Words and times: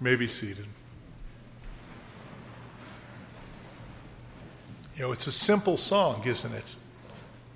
May 0.00 0.16
be 0.16 0.28
seated. 0.28 0.66
You 4.96 5.02
know, 5.02 5.12
it's 5.12 5.26
a 5.26 5.32
simple 5.32 5.76
song, 5.76 6.22
isn't 6.24 6.52
it? 6.52 6.76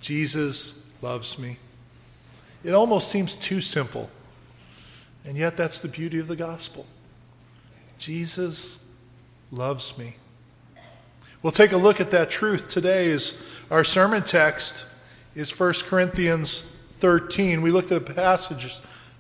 Jesus 0.00 0.88
loves 1.02 1.38
me. 1.38 1.58
It 2.64 2.72
almost 2.72 3.10
seems 3.10 3.34
too 3.34 3.60
simple. 3.60 4.10
And 5.24 5.36
yet, 5.36 5.56
that's 5.56 5.78
the 5.78 5.88
beauty 5.88 6.18
of 6.18 6.28
the 6.28 6.36
gospel. 6.36 6.86
Jesus 7.98 8.84
loves 9.50 9.96
me. 9.98 10.16
We'll 11.42 11.52
take 11.52 11.72
a 11.72 11.76
look 11.76 12.00
at 12.00 12.12
that 12.12 12.30
truth 12.30 12.68
today 12.68 13.10
as 13.10 13.40
our 13.70 13.82
sermon 13.82 14.22
text 14.22 14.86
is 15.34 15.58
1 15.58 15.74
Corinthians 15.86 16.60
13. 16.98 17.62
We 17.62 17.72
looked 17.72 17.90
at 17.90 17.98
a 17.98 18.14
passage 18.14 18.78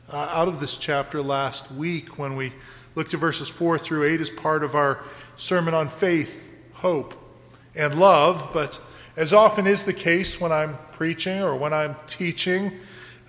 uh, 0.08 0.30
out 0.32 0.46
of 0.46 0.60
this 0.60 0.76
chapter 0.76 1.22
last 1.22 1.72
week 1.72 2.18
when 2.18 2.36
we 2.36 2.52
looked 2.94 3.14
at 3.14 3.20
verses 3.20 3.48
4 3.48 3.78
through 3.78 4.04
8 4.04 4.20
as 4.20 4.30
part 4.30 4.64
of 4.64 4.74
our 4.74 5.02
sermon 5.36 5.74
on 5.74 5.88
faith, 5.88 6.52
hope, 6.74 7.14
and 7.74 7.98
love. 7.98 8.50
But 8.52 8.80
as 9.16 9.32
often 9.32 9.66
is 9.66 9.84
the 9.84 9.92
case 9.92 10.40
when 10.40 10.52
I'm 10.52 10.78
preaching 10.92 11.42
or 11.42 11.56
when 11.56 11.72
I'm 11.72 11.96
teaching, 12.06 12.72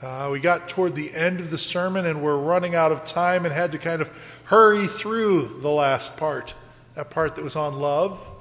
uh, 0.02 0.30
we 0.32 0.40
got 0.40 0.68
toward 0.68 0.96
the 0.96 1.14
end 1.14 1.40
of 1.40 1.50
the 1.50 1.58
sermon 1.58 2.06
and 2.06 2.22
we're 2.22 2.38
running 2.38 2.76
out 2.76 2.92
of 2.92 3.06
time 3.06 3.46
and 3.46 3.54
had 3.54 3.72
to 3.72 3.78
kind 3.78 4.02
of 4.02 4.12
hurry 4.46 4.88
through 4.88 5.60
the 5.62 5.70
last 5.70 6.18
part, 6.18 6.54
that 6.96 7.10
part 7.10 7.36
that 7.36 7.44
was 7.44 7.56
on 7.56 7.80
love. 7.80 8.32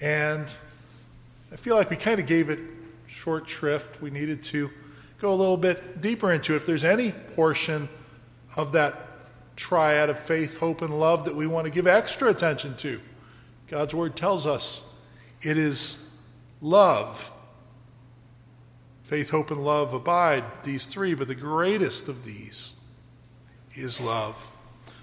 And 0.00 0.56
I 1.52 1.56
feel 1.56 1.74
like 1.74 1.90
we 1.90 1.96
kind 1.96 2.20
of 2.20 2.26
gave 2.26 2.50
it 2.50 2.60
short 3.06 3.48
shrift. 3.48 4.00
We 4.00 4.10
needed 4.10 4.42
to 4.44 4.70
go 5.18 5.32
a 5.32 5.34
little 5.34 5.56
bit 5.56 6.00
deeper 6.00 6.32
into 6.32 6.52
it. 6.52 6.56
If 6.56 6.66
there's 6.66 6.84
any 6.84 7.12
portion 7.12 7.88
of 8.56 8.72
that 8.72 9.05
triad 9.56 10.10
of 10.10 10.18
faith, 10.18 10.58
hope, 10.58 10.82
and 10.82 11.00
love 11.00 11.24
that 11.24 11.34
we 11.34 11.46
want 11.46 11.64
to 11.64 11.72
give 11.72 11.86
extra 11.86 12.28
attention 12.28 12.76
to, 12.76 13.00
God's 13.66 13.94
Word 13.94 14.14
tells 14.14 14.46
us 14.46 14.84
it 15.42 15.56
is 15.56 15.98
love. 16.60 17.32
Faith, 19.02 19.30
hope, 19.30 19.50
and 19.50 19.64
love 19.64 19.94
abide, 19.94 20.44
these 20.62 20.86
three, 20.86 21.14
but 21.14 21.28
the 21.28 21.34
greatest 21.34 22.08
of 22.08 22.24
these 22.24 22.74
is 23.74 24.00
love. 24.00 24.52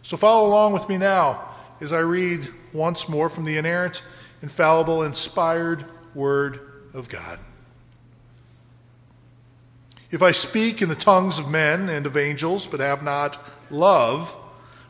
So 0.01 0.17
follow 0.17 0.47
along 0.47 0.73
with 0.73 0.89
me 0.89 0.97
now 0.97 1.49
as 1.79 1.93
I 1.93 1.99
read 1.99 2.47
once 2.73 3.07
more 3.07 3.29
from 3.29 3.45
the 3.45 3.57
inerrant, 3.57 4.01
infallible, 4.41 5.03
inspired 5.03 5.85
Word 6.13 6.59
of 6.93 7.09
God. 7.09 7.39
If 10.11 10.21
I 10.21 10.31
speak 10.31 10.81
in 10.81 10.89
the 10.89 10.95
tongues 10.95 11.39
of 11.39 11.49
men 11.49 11.89
and 11.89 12.05
of 12.05 12.17
angels, 12.17 12.67
but 12.67 12.79
have 12.79 13.01
not 13.01 13.39
love, 13.71 14.37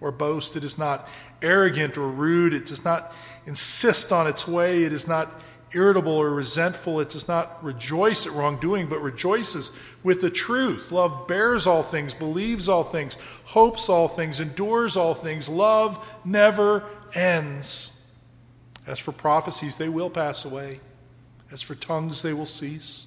or 0.00 0.12
boast. 0.12 0.56
It 0.56 0.64
is 0.64 0.78
not 0.78 1.08
arrogant 1.42 1.96
or 1.96 2.08
rude. 2.08 2.52
It 2.52 2.66
does 2.66 2.84
not 2.84 3.12
insist 3.46 4.12
on 4.12 4.26
its 4.26 4.46
way. 4.46 4.84
It 4.84 4.92
is 4.92 5.06
not 5.06 5.30
irritable 5.72 6.12
or 6.12 6.30
resentful. 6.30 7.00
It 7.00 7.10
does 7.10 7.28
not 7.28 7.62
rejoice 7.62 8.26
at 8.26 8.32
wrongdoing, 8.32 8.86
but 8.86 9.00
rejoices 9.00 9.70
with 10.02 10.20
the 10.20 10.30
truth. 10.30 10.90
Love 10.92 11.26
bears 11.28 11.66
all 11.66 11.82
things, 11.82 12.14
believes 12.14 12.68
all 12.68 12.84
things, 12.84 13.16
hopes 13.44 13.88
all 13.88 14.08
things, 14.08 14.40
endures 14.40 14.96
all 14.96 15.14
things. 15.14 15.48
Love 15.48 16.16
never 16.24 16.84
ends. 17.14 17.92
As 18.86 18.98
for 18.98 19.12
prophecies, 19.12 19.76
they 19.76 19.88
will 19.88 20.10
pass 20.10 20.44
away. 20.44 20.80
As 21.50 21.62
for 21.62 21.74
tongues, 21.74 22.22
they 22.22 22.32
will 22.32 22.46
cease. 22.46 23.06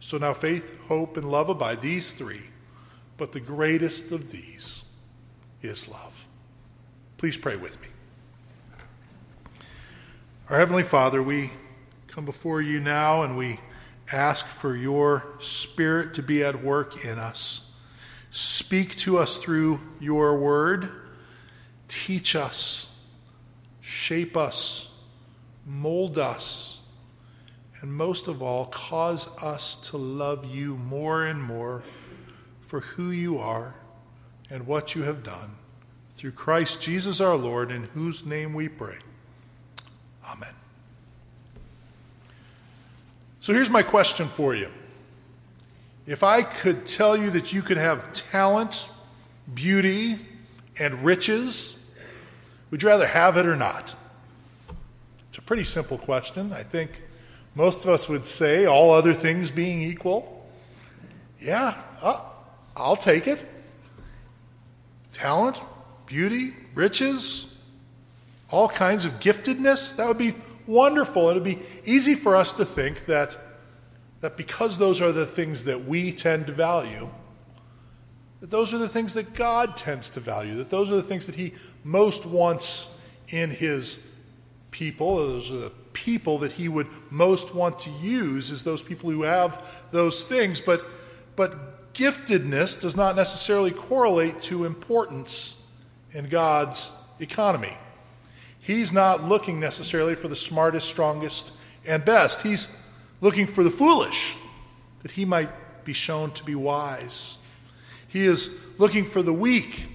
So 0.00 0.16
now 0.18 0.32
faith, 0.32 0.72
hope, 0.88 1.16
and 1.16 1.30
love 1.30 1.50
abide, 1.50 1.82
these 1.82 2.10
three, 2.12 2.42
but 3.18 3.32
the 3.32 3.40
greatest 3.40 4.12
of 4.12 4.32
these 4.32 4.82
is 5.62 5.88
love. 5.88 6.26
Please 7.18 7.36
pray 7.36 7.56
with 7.56 7.80
me. 7.82 7.88
Our 10.48 10.58
Heavenly 10.58 10.82
Father, 10.82 11.22
we 11.22 11.50
come 12.08 12.24
before 12.24 12.60
you 12.60 12.80
now 12.80 13.22
and 13.22 13.36
we 13.36 13.60
ask 14.10 14.46
for 14.46 14.74
your 14.74 15.24
Spirit 15.38 16.14
to 16.14 16.22
be 16.22 16.42
at 16.42 16.64
work 16.64 17.04
in 17.04 17.18
us. 17.18 17.70
Speak 18.30 18.96
to 18.96 19.18
us 19.18 19.36
through 19.36 19.80
your 20.00 20.36
word. 20.36 20.90
Teach 21.88 22.34
us, 22.34 22.88
shape 23.80 24.36
us, 24.36 24.90
mold 25.66 26.18
us, 26.18 26.79
and 27.80 27.92
most 27.92 28.28
of 28.28 28.42
all, 28.42 28.66
cause 28.66 29.26
us 29.42 29.76
to 29.90 29.96
love 29.96 30.44
you 30.44 30.76
more 30.76 31.24
and 31.24 31.42
more 31.42 31.82
for 32.60 32.80
who 32.80 33.10
you 33.10 33.38
are 33.38 33.74
and 34.50 34.66
what 34.66 34.94
you 34.94 35.02
have 35.02 35.22
done. 35.22 35.56
Through 36.16 36.32
Christ 36.32 36.82
Jesus 36.82 37.20
our 37.20 37.36
Lord, 37.36 37.70
in 37.70 37.84
whose 37.84 38.26
name 38.26 38.52
we 38.52 38.68
pray. 38.68 38.96
Amen. 40.28 40.52
So 43.40 43.54
here's 43.54 43.70
my 43.70 43.82
question 43.82 44.28
for 44.28 44.54
you. 44.54 44.68
If 46.06 46.22
I 46.22 46.42
could 46.42 46.86
tell 46.86 47.16
you 47.16 47.30
that 47.30 47.52
you 47.52 47.62
could 47.62 47.78
have 47.78 48.12
talent, 48.12 48.88
beauty, 49.54 50.18
and 50.78 51.02
riches, 51.04 51.82
would 52.70 52.82
you 52.82 52.88
rather 52.88 53.06
have 53.06 53.36
it 53.36 53.46
or 53.46 53.56
not? 53.56 53.96
It's 55.28 55.38
a 55.38 55.42
pretty 55.42 55.64
simple 55.64 55.96
question. 55.96 56.52
I 56.52 56.62
think 56.62 57.00
most 57.54 57.84
of 57.84 57.90
us 57.90 58.08
would 58.08 58.26
say, 58.26 58.66
all 58.66 58.92
other 58.92 59.12
things 59.12 59.50
being 59.50 59.82
equal, 59.82 60.46
yeah, 61.38 61.80
uh, 62.00 62.20
I'll 62.76 62.96
take 62.96 63.26
it. 63.26 63.44
Talent, 65.12 65.60
beauty, 66.06 66.54
riches, 66.74 67.54
all 68.50 68.68
kinds 68.68 69.04
of 69.04 69.12
giftedness, 69.20 69.96
that 69.96 70.06
would 70.06 70.18
be 70.18 70.34
wonderful. 70.66 71.30
It 71.30 71.34
would 71.34 71.44
be 71.44 71.58
easy 71.84 72.14
for 72.14 72.36
us 72.36 72.52
to 72.52 72.64
think 72.64 73.06
that, 73.06 73.36
that 74.20 74.36
because 74.36 74.78
those 74.78 75.00
are 75.00 75.12
the 75.12 75.26
things 75.26 75.64
that 75.64 75.84
we 75.84 76.12
tend 76.12 76.46
to 76.46 76.52
value, 76.52 77.10
that 78.40 78.50
those 78.50 78.72
are 78.72 78.78
the 78.78 78.88
things 78.88 79.14
that 79.14 79.34
God 79.34 79.76
tends 79.76 80.10
to 80.10 80.20
value, 80.20 80.54
that 80.56 80.70
those 80.70 80.90
are 80.90 80.96
the 80.96 81.02
things 81.02 81.26
that 81.26 81.34
He 81.34 81.52
most 81.84 82.24
wants 82.24 82.94
in 83.28 83.50
His 83.50 84.06
people. 84.70 85.16
Those 85.16 85.50
are 85.50 85.56
the 85.56 85.72
people 86.00 86.38
that 86.38 86.52
He 86.52 86.68
would 86.68 86.86
most 87.10 87.54
want 87.54 87.78
to 87.80 87.90
use 87.90 88.50
is 88.50 88.62
those 88.62 88.82
people 88.82 89.10
who 89.10 89.22
have 89.22 89.62
those 89.90 90.24
things. 90.24 90.60
But, 90.60 90.84
but 91.36 91.92
giftedness 91.92 92.80
does 92.80 92.96
not 92.96 93.16
necessarily 93.16 93.70
correlate 93.70 94.40
to 94.44 94.64
importance 94.64 95.62
in 96.12 96.28
God's 96.28 96.90
economy. 97.20 97.76
He's 98.60 98.92
not 98.92 99.24
looking 99.24 99.60
necessarily 99.60 100.14
for 100.14 100.28
the 100.28 100.36
smartest, 100.36 100.88
strongest, 100.88 101.52
and 101.86 102.04
best. 102.04 102.42
He's 102.42 102.68
looking 103.20 103.46
for 103.46 103.62
the 103.62 103.70
foolish, 103.70 104.36
that 105.02 105.10
he 105.10 105.24
might 105.24 105.50
be 105.84 105.92
shown 105.92 106.30
to 106.32 106.44
be 106.44 106.54
wise. 106.54 107.38
He 108.08 108.24
is 108.24 108.50
looking 108.78 109.04
for 109.04 109.22
the 109.22 109.32
weak, 109.32 109.88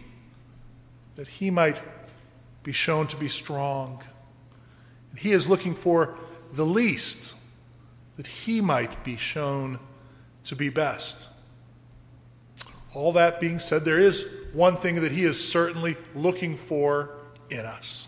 that 1.15 1.27
he 1.27 1.49
might 1.49 1.81
be 2.63 2.71
shown 2.71 3.07
to 3.07 3.15
be 3.15 3.27
strong. 3.27 4.03
He 5.17 5.31
is 5.31 5.47
looking 5.47 5.75
for 5.75 6.15
the 6.53 6.65
least, 6.65 7.35
that 8.17 8.27
he 8.27 8.61
might 8.61 9.03
be 9.03 9.17
shown 9.17 9.79
to 10.45 10.55
be 10.55 10.69
best. 10.69 11.29
All 12.93 13.11
that 13.13 13.39
being 13.39 13.59
said, 13.59 13.83
there 13.83 13.99
is 13.99 14.25
one 14.53 14.77
thing 14.77 15.01
that 15.01 15.11
he 15.11 15.23
is 15.23 15.49
certainly 15.49 15.97
looking 16.13 16.55
for 16.55 17.11
in 17.49 17.65
us. 17.65 18.07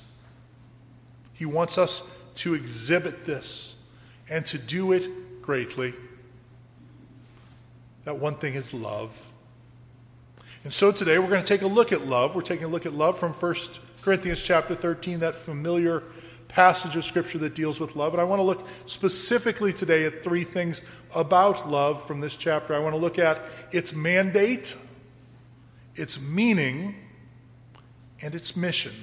He 1.33 1.45
wants 1.45 1.77
us 1.77 2.03
to 2.35 2.53
exhibit 2.53 3.25
this 3.25 3.75
and 4.29 4.45
to 4.47 4.57
do 4.57 4.91
it 4.93 5.41
greatly. 5.41 5.93
That 8.05 8.17
one 8.17 8.35
thing 8.35 8.53
is 8.53 8.73
love. 8.73 9.31
And 10.63 10.73
so 10.73 10.91
today 10.91 11.19
we're 11.19 11.27
going 11.27 11.43
to 11.43 11.47
take 11.47 11.61
a 11.61 11.67
look 11.67 11.91
at 11.91 12.05
love. 12.05 12.35
We're 12.35 12.41
taking 12.41 12.65
a 12.65 12.69
look 12.69 12.85
at 12.85 12.93
love 12.93 13.19
from 13.19 13.33
1 13.33 13.55
Corinthians 14.01 14.41
chapter 14.41 14.73
13, 14.73 15.19
that 15.19 15.35
familiar 15.35 16.03
passage 16.47 16.95
of 16.95 17.05
Scripture 17.05 17.37
that 17.39 17.55
deals 17.55 17.79
with 17.79 17.95
love. 17.95 18.13
And 18.13 18.21
I 18.21 18.23
want 18.23 18.39
to 18.39 18.43
look 18.43 18.67
specifically 18.85 19.73
today 19.73 20.05
at 20.05 20.23
three 20.23 20.43
things 20.43 20.81
about 21.15 21.69
love 21.69 22.05
from 22.05 22.19
this 22.19 22.35
chapter. 22.35 22.73
I 22.73 22.79
want 22.79 22.93
to 22.93 22.99
look 22.99 23.19
at 23.19 23.41
its 23.71 23.93
mandate, 23.93 24.75
its 25.95 26.19
meaning, 26.19 26.95
and 28.21 28.33
its 28.33 28.55
mission. 28.55 28.93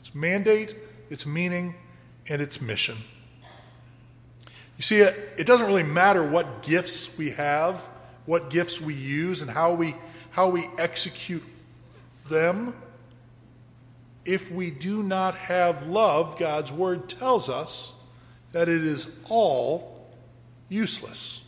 Its 0.00 0.14
mandate, 0.14 0.74
its 1.10 1.26
meaning, 1.26 1.74
and 2.28 2.40
its 2.40 2.60
mission. 2.60 2.96
You 4.76 4.82
see, 4.82 4.98
it, 4.98 5.34
it 5.36 5.46
doesn't 5.46 5.66
really 5.66 5.82
matter 5.82 6.22
what 6.22 6.62
gifts 6.62 7.16
we 7.18 7.30
have, 7.30 7.88
what 8.26 8.50
gifts 8.50 8.80
we 8.80 8.94
use, 8.94 9.42
and 9.42 9.50
how 9.50 9.74
we, 9.74 9.94
how 10.30 10.48
we 10.48 10.66
execute 10.78 11.42
them 12.28 12.74
if 14.28 14.52
we 14.52 14.70
do 14.70 15.02
not 15.02 15.34
have 15.34 15.88
love, 15.88 16.38
God's 16.38 16.70
word 16.70 17.08
tells 17.08 17.48
us 17.48 17.94
that 18.52 18.68
it 18.68 18.84
is 18.84 19.08
all 19.30 20.06
useless. 20.68 21.40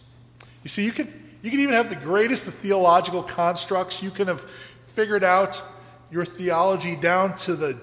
You 0.65 0.71
see, 0.71 0.87
you 0.87 0.93
can, 0.93 1.07
you 1.43 1.51
can 1.51 1.61
even 1.61 1.75
have 1.75 1.91
the 1.91 1.97
greatest 1.97 2.49
of 2.49 2.55
theological 2.55 3.23
constructs. 3.23 4.03
You 4.03 4.11
can 4.11 4.29
have 4.29 4.49
figured 4.87 5.23
out 5.23 5.63
your 6.11 6.25
theology 6.25 6.97
down 6.97 7.37
to 7.37 7.55
the 7.55 7.79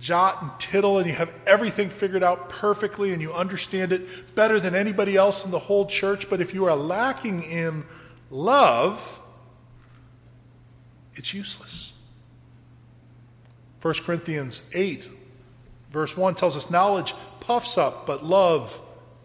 jot 0.00 0.40
and 0.40 0.50
tittle, 0.58 0.98
and 0.98 1.06
you 1.06 1.12
have 1.12 1.32
everything 1.46 1.90
figured 1.90 2.22
out 2.22 2.48
perfectly, 2.48 3.12
and 3.12 3.20
you 3.20 3.32
understand 3.34 3.92
it 3.92 4.34
better 4.34 4.58
than 4.58 4.74
anybody 4.74 5.16
else 5.16 5.44
in 5.44 5.50
the 5.50 5.58
whole 5.58 5.84
church. 5.84 6.30
But 6.30 6.40
if 6.40 6.54
you 6.54 6.64
are 6.64 6.76
lacking 6.76 7.42
in 7.42 7.84
love, 8.30 9.20
it's 11.14 11.34
useless. 11.34 11.92
1 13.86 13.94
Corinthians 14.02 14.62
8, 14.74 15.08
verse 15.92 16.16
1 16.16 16.34
tells 16.34 16.56
us 16.56 16.70
knowledge 16.70 17.14
puffs 17.38 17.78
up, 17.78 18.04
but 18.04 18.24
love 18.24 18.82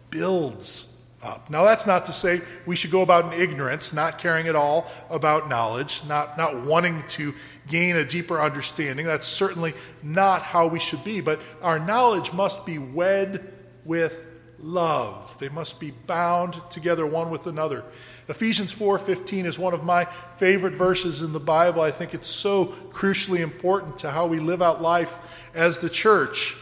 builds 0.08 0.96
up. 1.20 1.50
Now, 1.50 1.64
that's 1.64 1.84
not 1.84 2.06
to 2.06 2.12
say 2.12 2.42
we 2.64 2.76
should 2.76 2.92
go 2.92 3.02
about 3.02 3.34
in 3.34 3.40
ignorance, 3.40 3.92
not 3.92 4.20
caring 4.20 4.46
at 4.46 4.54
all 4.54 4.88
about 5.10 5.48
knowledge, 5.48 6.04
not, 6.06 6.38
not 6.38 6.62
wanting 6.62 7.02
to 7.08 7.34
gain 7.66 7.96
a 7.96 8.04
deeper 8.04 8.40
understanding. 8.40 9.04
That's 9.04 9.26
certainly 9.26 9.74
not 10.00 10.42
how 10.42 10.68
we 10.68 10.78
should 10.78 11.02
be, 11.02 11.20
but 11.20 11.40
our 11.60 11.80
knowledge 11.80 12.32
must 12.32 12.64
be 12.64 12.78
wed 12.78 13.52
with 13.84 14.28
love. 14.62 15.36
They 15.38 15.48
must 15.48 15.80
be 15.80 15.90
bound 15.90 16.60
together 16.70 17.06
one 17.06 17.30
with 17.30 17.46
another. 17.46 17.84
Ephesians 18.28 18.72
4:15 18.72 19.44
is 19.44 19.58
one 19.58 19.74
of 19.74 19.84
my 19.84 20.04
favorite 20.36 20.74
verses 20.74 21.22
in 21.22 21.32
the 21.32 21.40
Bible. 21.40 21.82
I 21.82 21.90
think 21.90 22.14
it's 22.14 22.28
so 22.28 22.66
crucially 22.92 23.40
important 23.40 23.98
to 24.00 24.10
how 24.10 24.26
we 24.26 24.38
live 24.38 24.62
out 24.62 24.80
life 24.80 25.48
as 25.54 25.80
the 25.80 25.90
church. 25.90 26.56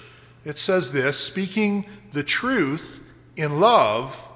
It 0.45 0.59
says 0.59 0.93
this, 0.93 1.19
speaking 1.19 1.85
the 2.13 2.23
truth 2.23 3.01
in 3.37 3.61
love, 3.61 4.29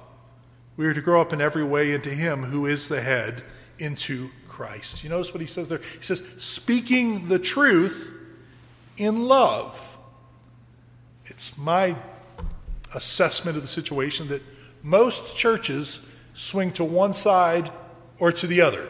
we 0.77 0.85
are 0.85 0.93
to 0.93 1.01
grow 1.01 1.21
up 1.21 1.33
in 1.33 1.41
every 1.41 1.63
way 1.63 1.91
into 1.91 2.09
him 2.09 2.43
who 2.43 2.65
is 2.65 2.87
the 2.87 3.01
head, 3.01 3.43
into 3.79 4.29
Christ. 4.47 5.03
You 5.03 5.09
notice 5.09 5.33
what 5.33 5.41
he 5.41 5.47
says 5.47 5.67
there? 5.67 5.79
He 5.79 6.03
says, 6.03 6.23
speaking 6.37 7.27
the 7.27 7.39
truth 7.39 8.15
in 8.97 9.23
love. 9.25 9.97
It's 11.25 11.57
my 11.57 11.95
assessment 12.95 13.55
of 13.55 13.61
the 13.61 13.67
situation 13.67 14.27
that 14.29 14.41
most 14.81 15.35
churches 15.35 16.05
swing 16.33 16.71
to 16.73 16.83
one 16.83 17.13
side 17.13 17.71
or 18.19 18.31
to 18.31 18.47
the 18.47 18.61
other, 18.61 18.87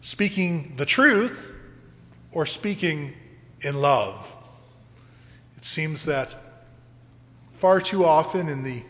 speaking 0.00 0.74
the 0.76 0.86
truth 0.86 1.56
or 2.32 2.46
speaking 2.46 3.12
in 3.60 3.80
love. 3.80 4.36
It 5.56 5.64
seems 5.64 6.04
that 6.06 6.34
far 7.50 7.80
too 7.80 8.04
often 8.04 8.48
in 8.48 8.62
the 8.62 8.82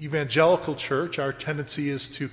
evangelical 0.00 0.74
church, 0.74 1.18
our 1.18 1.32
tendency 1.32 1.88
is 1.88 2.06
to 2.08 2.30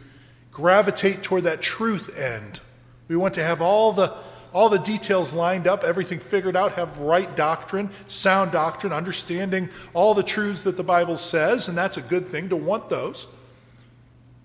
gravitate 0.52 1.24
toward 1.24 1.44
that 1.44 1.62
truth 1.62 2.18
end. 2.18 2.60
We 3.08 3.16
want 3.16 3.34
to 3.36 3.44
have 3.44 3.62
all 3.62 3.92
the 3.92 4.14
all 4.56 4.70
the 4.70 4.80
details 4.80 5.34
lined 5.34 5.68
up, 5.68 5.84
everything 5.84 6.18
figured 6.18 6.56
out, 6.56 6.72
have 6.74 6.98
right 7.00 7.36
doctrine, 7.36 7.90
sound 8.08 8.54
doctrine, 8.54 8.94
understanding 8.94 9.68
all 9.94 10.14
the 10.14 10.24
truths 10.24 10.64
that 10.64 10.78
the 10.78 10.84
Bible 10.84 11.18
says, 11.18 11.68
and 11.68 11.78
that's 11.78 11.98
a 11.98 12.02
good 12.02 12.30
thing 12.30 12.48
to 12.48 12.56
want 12.56 12.88
those. 12.88 13.28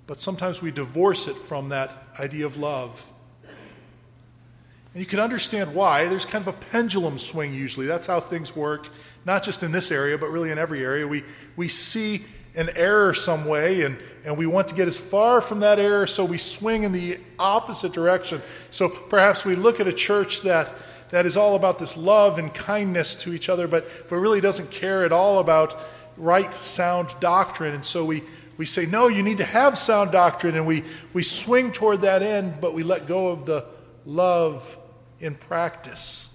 But 0.08 0.18
sometimes 0.18 0.60
we 0.60 0.72
divorce 0.72 1.28
it 1.28 1.36
from 1.36 1.68
that 1.68 1.96
idea 2.18 2.44
of 2.44 2.56
love. 2.56 3.12
And 3.44 5.00
you 5.00 5.06
can 5.06 5.20
understand 5.20 5.72
why. 5.76 6.08
There's 6.08 6.26
kind 6.26 6.42
of 6.42 6.48
a 6.48 6.58
pendulum 6.58 7.16
swing 7.16 7.54
usually. 7.54 7.86
That's 7.86 8.08
how 8.08 8.18
things 8.18 8.56
work, 8.56 8.88
not 9.24 9.44
just 9.44 9.62
in 9.62 9.70
this 9.70 9.92
area, 9.92 10.18
but 10.18 10.30
really 10.30 10.50
in 10.50 10.58
every 10.58 10.82
area. 10.84 11.06
We, 11.06 11.22
we 11.54 11.68
see 11.68 12.24
an 12.54 12.68
error 12.74 13.14
some 13.14 13.44
way 13.44 13.82
and, 13.82 13.96
and 14.24 14.36
we 14.36 14.46
want 14.46 14.68
to 14.68 14.74
get 14.74 14.88
as 14.88 14.96
far 14.96 15.40
from 15.40 15.60
that 15.60 15.78
error, 15.78 16.06
so 16.06 16.24
we 16.24 16.38
swing 16.38 16.82
in 16.82 16.92
the 16.92 17.18
opposite 17.38 17.92
direction. 17.92 18.42
So 18.70 18.88
perhaps 18.88 19.44
we 19.44 19.54
look 19.54 19.80
at 19.80 19.86
a 19.86 19.92
church 19.92 20.42
that, 20.42 20.72
that 21.10 21.26
is 21.26 21.36
all 21.36 21.56
about 21.56 21.78
this 21.78 21.96
love 21.96 22.38
and 22.38 22.52
kindness 22.52 23.16
to 23.16 23.32
each 23.32 23.48
other, 23.48 23.66
but, 23.66 24.08
but 24.08 24.16
really 24.16 24.40
doesn't 24.40 24.70
care 24.70 25.04
at 25.04 25.12
all 25.12 25.38
about 25.38 25.80
right, 26.16 26.52
sound 26.52 27.14
doctrine. 27.20 27.74
And 27.74 27.84
so 27.84 28.04
we, 28.04 28.22
we 28.58 28.66
say, 28.66 28.84
no, 28.84 29.08
you 29.08 29.22
need 29.22 29.38
to 29.38 29.44
have 29.44 29.78
sound 29.78 30.12
doctrine, 30.12 30.54
and 30.54 30.66
we, 30.66 30.84
we 31.14 31.22
swing 31.22 31.72
toward 31.72 32.02
that 32.02 32.22
end, 32.22 32.60
but 32.60 32.74
we 32.74 32.82
let 32.82 33.06
go 33.06 33.28
of 33.28 33.46
the 33.46 33.64
love 34.04 34.76
in 35.18 35.34
practice 35.34 36.30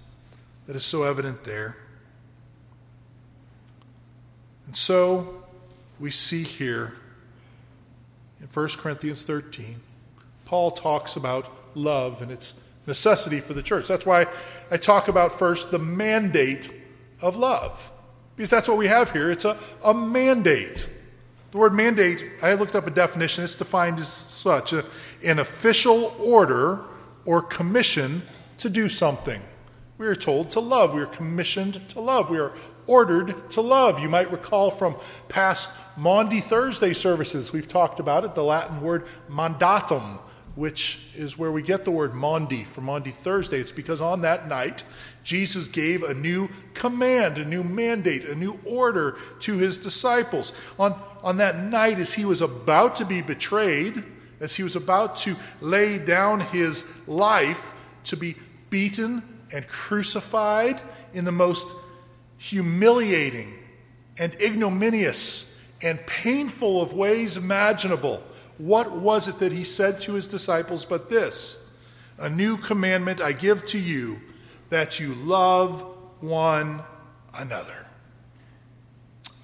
that 0.66 0.74
is 0.74 0.84
so 0.84 1.04
evident 1.04 1.44
there. 1.44 1.76
And 4.66 4.76
so 4.76 5.45
we 5.98 6.10
see 6.10 6.42
here 6.42 6.92
in 8.40 8.46
1 8.46 8.68
Corinthians 8.70 9.22
13, 9.22 9.76
Paul 10.44 10.70
talks 10.70 11.16
about 11.16 11.50
love 11.74 12.22
and 12.22 12.30
its 12.30 12.54
necessity 12.86 13.40
for 13.40 13.54
the 13.54 13.62
church. 13.62 13.88
That's 13.88 14.06
why 14.06 14.26
I 14.70 14.76
talk 14.76 15.08
about 15.08 15.38
first 15.38 15.70
the 15.70 15.78
mandate 15.78 16.70
of 17.20 17.36
love, 17.36 17.90
because 18.36 18.50
that's 18.50 18.68
what 18.68 18.78
we 18.78 18.86
have 18.86 19.10
here. 19.10 19.30
It's 19.30 19.44
a, 19.44 19.56
a 19.84 19.94
mandate. 19.94 20.88
The 21.50 21.58
word 21.58 21.74
mandate, 21.74 22.24
I 22.42 22.54
looked 22.54 22.74
up 22.74 22.86
a 22.86 22.90
definition, 22.90 23.44
it's 23.44 23.54
defined 23.54 23.98
as 23.98 24.08
such 24.08 24.72
a, 24.72 24.84
an 25.24 25.38
official 25.38 26.14
order 26.18 26.80
or 27.24 27.42
commission 27.42 28.22
to 28.58 28.68
do 28.68 28.88
something. 28.88 29.40
We 29.98 30.06
are 30.06 30.14
told 30.14 30.50
to 30.50 30.60
love. 30.60 30.92
We 30.92 31.00
are 31.00 31.06
commissioned 31.06 31.88
to 31.88 32.00
love. 32.00 32.28
We 32.28 32.38
are 32.38 32.52
ordered 32.86 33.50
to 33.50 33.60
love. 33.60 34.00
You 34.00 34.08
might 34.08 34.30
recall 34.30 34.70
from 34.70 34.96
past 35.28 35.70
Maundy 35.96 36.40
Thursday 36.40 36.92
services, 36.92 37.52
we've 37.52 37.68
talked 37.68 38.00
about 38.00 38.24
it, 38.24 38.34
the 38.34 38.44
Latin 38.44 38.80
word 38.80 39.06
mandatum, 39.30 40.20
which 40.54 41.00
is 41.14 41.36
where 41.38 41.52
we 41.52 41.62
get 41.62 41.84
the 41.84 41.90
word 41.90 42.14
Maundy 42.14 42.64
from 42.64 42.84
Maundy 42.84 43.10
Thursday. 43.10 43.58
It's 43.58 43.72
because 43.72 44.00
on 44.00 44.22
that 44.22 44.48
night, 44.48 44.84
Jesus 45.22 45.68
gave 45.68 46.02
a 46.02 46.14
new 46.14 46.48
command, 46.74 47.38
a 47.38 47.44
new 47.44 47.62
mandate, 47.62 48.24
a 48.24 48.34
new 48.34 48.58
order 48.64 49.16
to 49.40 49.58
his 49.58 49.76
disciples. 49.76 50.52
On, 50.78 50.98
on 51.22 51.38
that 51.38 51.58
night, 51.58 51.98
as 51.98 52.14
he 52.14 52.24
was 52.24 52.40
about 52.40 52.96
to 52.96 53.04
be 53.04 53.22
betrayed, 53.22 54.02
as 54.40 54.54
he 54.54 54.62
was 54.62 54.76
about 54.76 55.16
to 55.18 55.36
lay 55.60 55.98
down 55.98 56.40
his 56.40 56.84
life 57.06 57.74
to 58.04 58.16
be 58.16 58.36
beaten 58.70 59.22
and 59.52 59.66
crucified 59.68 60.80
in 61.12 61.24
the 61.24 61.32
most 61.32 61.68
humiliating 62.38 63.52
and 64.18 64.40
ignominious 64.40 65.56
and 65.82 66.04
painful 66.06 66.82
of 66.82 66.92
ways 66.92 67.36
imaginable 67.36 68.22
what 68.58 68.92
was 68.92 69.28
it 69.28 69.38
that 69.40 69.52
he 69.52 69.64
said 69.64 70.00
to 70.02 70.14
his 70.14 70.26
disciples 70.26 70.84
but 70.84 71.08
this? 71.08 71.62
A 72.18 72.30
new 72.30 72.56
commandment 72.56 73.20
I 73.20 73.32
give 73.32 73.66
to 73.66 73.78
you 73.78 74.20
that 74.70 74.98
you 74.98 75.14
love 75.14 75.82
one 76.20 76.82
another. 77.38 77.86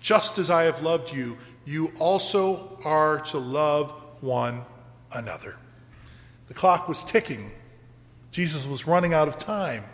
Just 0.01 0.39
as 0.39 0.51
I 0.51 0.65
have 0.65 0.83
loved 0.83 1.15
you, 1.15 1.37
you 1.65 1.93
also 2.01 2.79
are 2.85 3.21
to 3.21 3.39
love 3.39 3.93
one 4.21 4.65
another. 5.13 5.57
The 6.49 6.55
clock 6.55 6.89
was 6.89 7.05
ticking. 7.05 7.53
Jesus 8.31 8.65
was 8.67 8.87
running 8.87 9.13
out 9.13 9.29
of 9.29 9.37
time. 9.37 9.85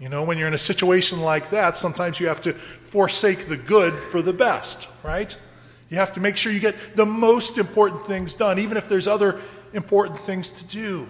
You 0.00 0.08
know, 0.08 0.22
when 0.22 0.38
you're 0.38 0.48
in 0.48 0.54
a 0.54 0.58
situation 0.58 1.20
like 1.20 1.50
that, 1.50 1.76
sometimes 1.76 2.20
you 2.20 2.28
have 2.28 2.40
to 2.42 2.52
forsake 2.52 3.46
the 3.46 3.56
good 3.56 3.94
for 3.94 4.22
the 4.22 4.32
best, 4.32 4.88
right? 5.02 5.36
You 5.90 5.96
have 5.96 6.12
to 6.14 6.20
make 6.20 6.36
sure 6.36 6.52
you 6.52 6.60
get 6.60 6.94
the 6.94 7.06
most 7.06 7.58
important 7.58 8.02
things 8.02 8.34
done, 8.34 8.58
even 8.58 8.76
if 8.76 8.88
there's 8.88 9.08
other 9.08 9.40
important 9.72 10.18
things 10.20 10.50
to 10.50 10.66
do. 10.66 11.08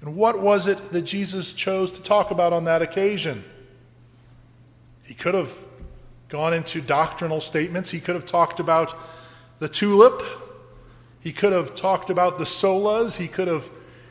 And 0.00 0.16
what 0.16 0.40
was 0.40 0.66
it 0.66 0.78
that 0.92 1.02
Jesus 1.02 1.52
chose 1.52 1.90
to 1.92 2.02
talk 2.02 2.30
about 2.30 2.52
on 2.52 2.64
that 2.64 2.80
occasion? 2.80 3.44
He 5.02 5.14
could 5.14 5.34
have 5.34 5.54
gone 6.28 6.54
into 6.54 6.80
doctrinal 6.80 7.40
statements. 7.40 7.90
He 7.90 8.00
could 8.00 8.14
have 8.14 8.26
talked 8.26 8.58
about 8.58 8.94
the 9.58 9.68
tulip. 9.68 10.22
He 11.20 11.32
could 11.32 11.52
have 11.52 11.74
talked 11.74 12.08
about 12.10 12.38
the 12.38 12.44
solas. 12.44 13.16
He 13.16 13.28
could 13.28 13.48
have 13.48 13.70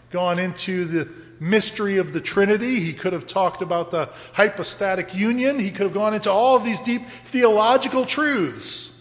gone 0.10 0.38
into 0.39 0.86
the 0.86 1.10
mystery 1.39 1.98
of 1.98 2.13
the 2.13 2.22
Trinity. 2.22 2.80
He 2.80 2.94
could 2.94 3.13
have 3.13 3.27
talked 3.27 3.62
about 3.62 3.92
the 3.92 4.10
hypostatic 4.34 5.15
union. 5.15 5.60
He 5.60 5.72
could 5.72 5.84
have 5.84 5.94
gone 5.94 6.13
into 6.13 6.32
all 6.32 6.58
of 6.58 6.63
these 6.63 6.80
deep 6.80 7.06
theological 7.08 8.06
truths. 8.06 8.92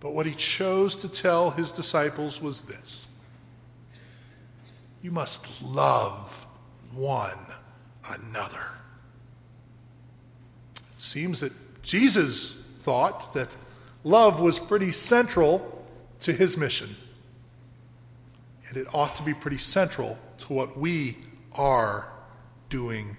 But 0.00 0.14
what 0.14 0.26
he 0.26 0.34
chose 0.34 0.94
to 0.96 1.08
tell 1.08 1.50
his 1.50 1.72
disciples 1.72 2.40
was 2.40 2.62
this 2.62 3.08
You 5.02 5.10
must 5.10 5.62
love 5.62 6.46
one 6.92 7.38
another. 8.10 8.78
It 10.94 11.00
seems 11.00 11.40
that 11.40 11.52
Jesus 11.82 12.52
thought 12.80 13.34
that 13.34 13.56
love 14.04 14.40
was 14.40 14.58
pretty 14.58 14.92
central 14.92 15.86
to 16.20 16.32
his 16.32 16.56
mission. 16.56 16.96
And 18.68 18.76
it 18.76 18.94
ought 18.94 19.16
to 19.16 19.22
be 19.22 19.34
pretty 19.34 19.58
central 19.58 20.18
to 20.38 20.52
what 20.52 20.78
we 20.78 21.16
are 21.52 22.12
doing 22.68 23.16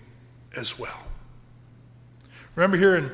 as 0.55 0.77
well. 0.77 1.05
Remember 2.55 2.77
here 2.77 2.95
in 2.95 3.11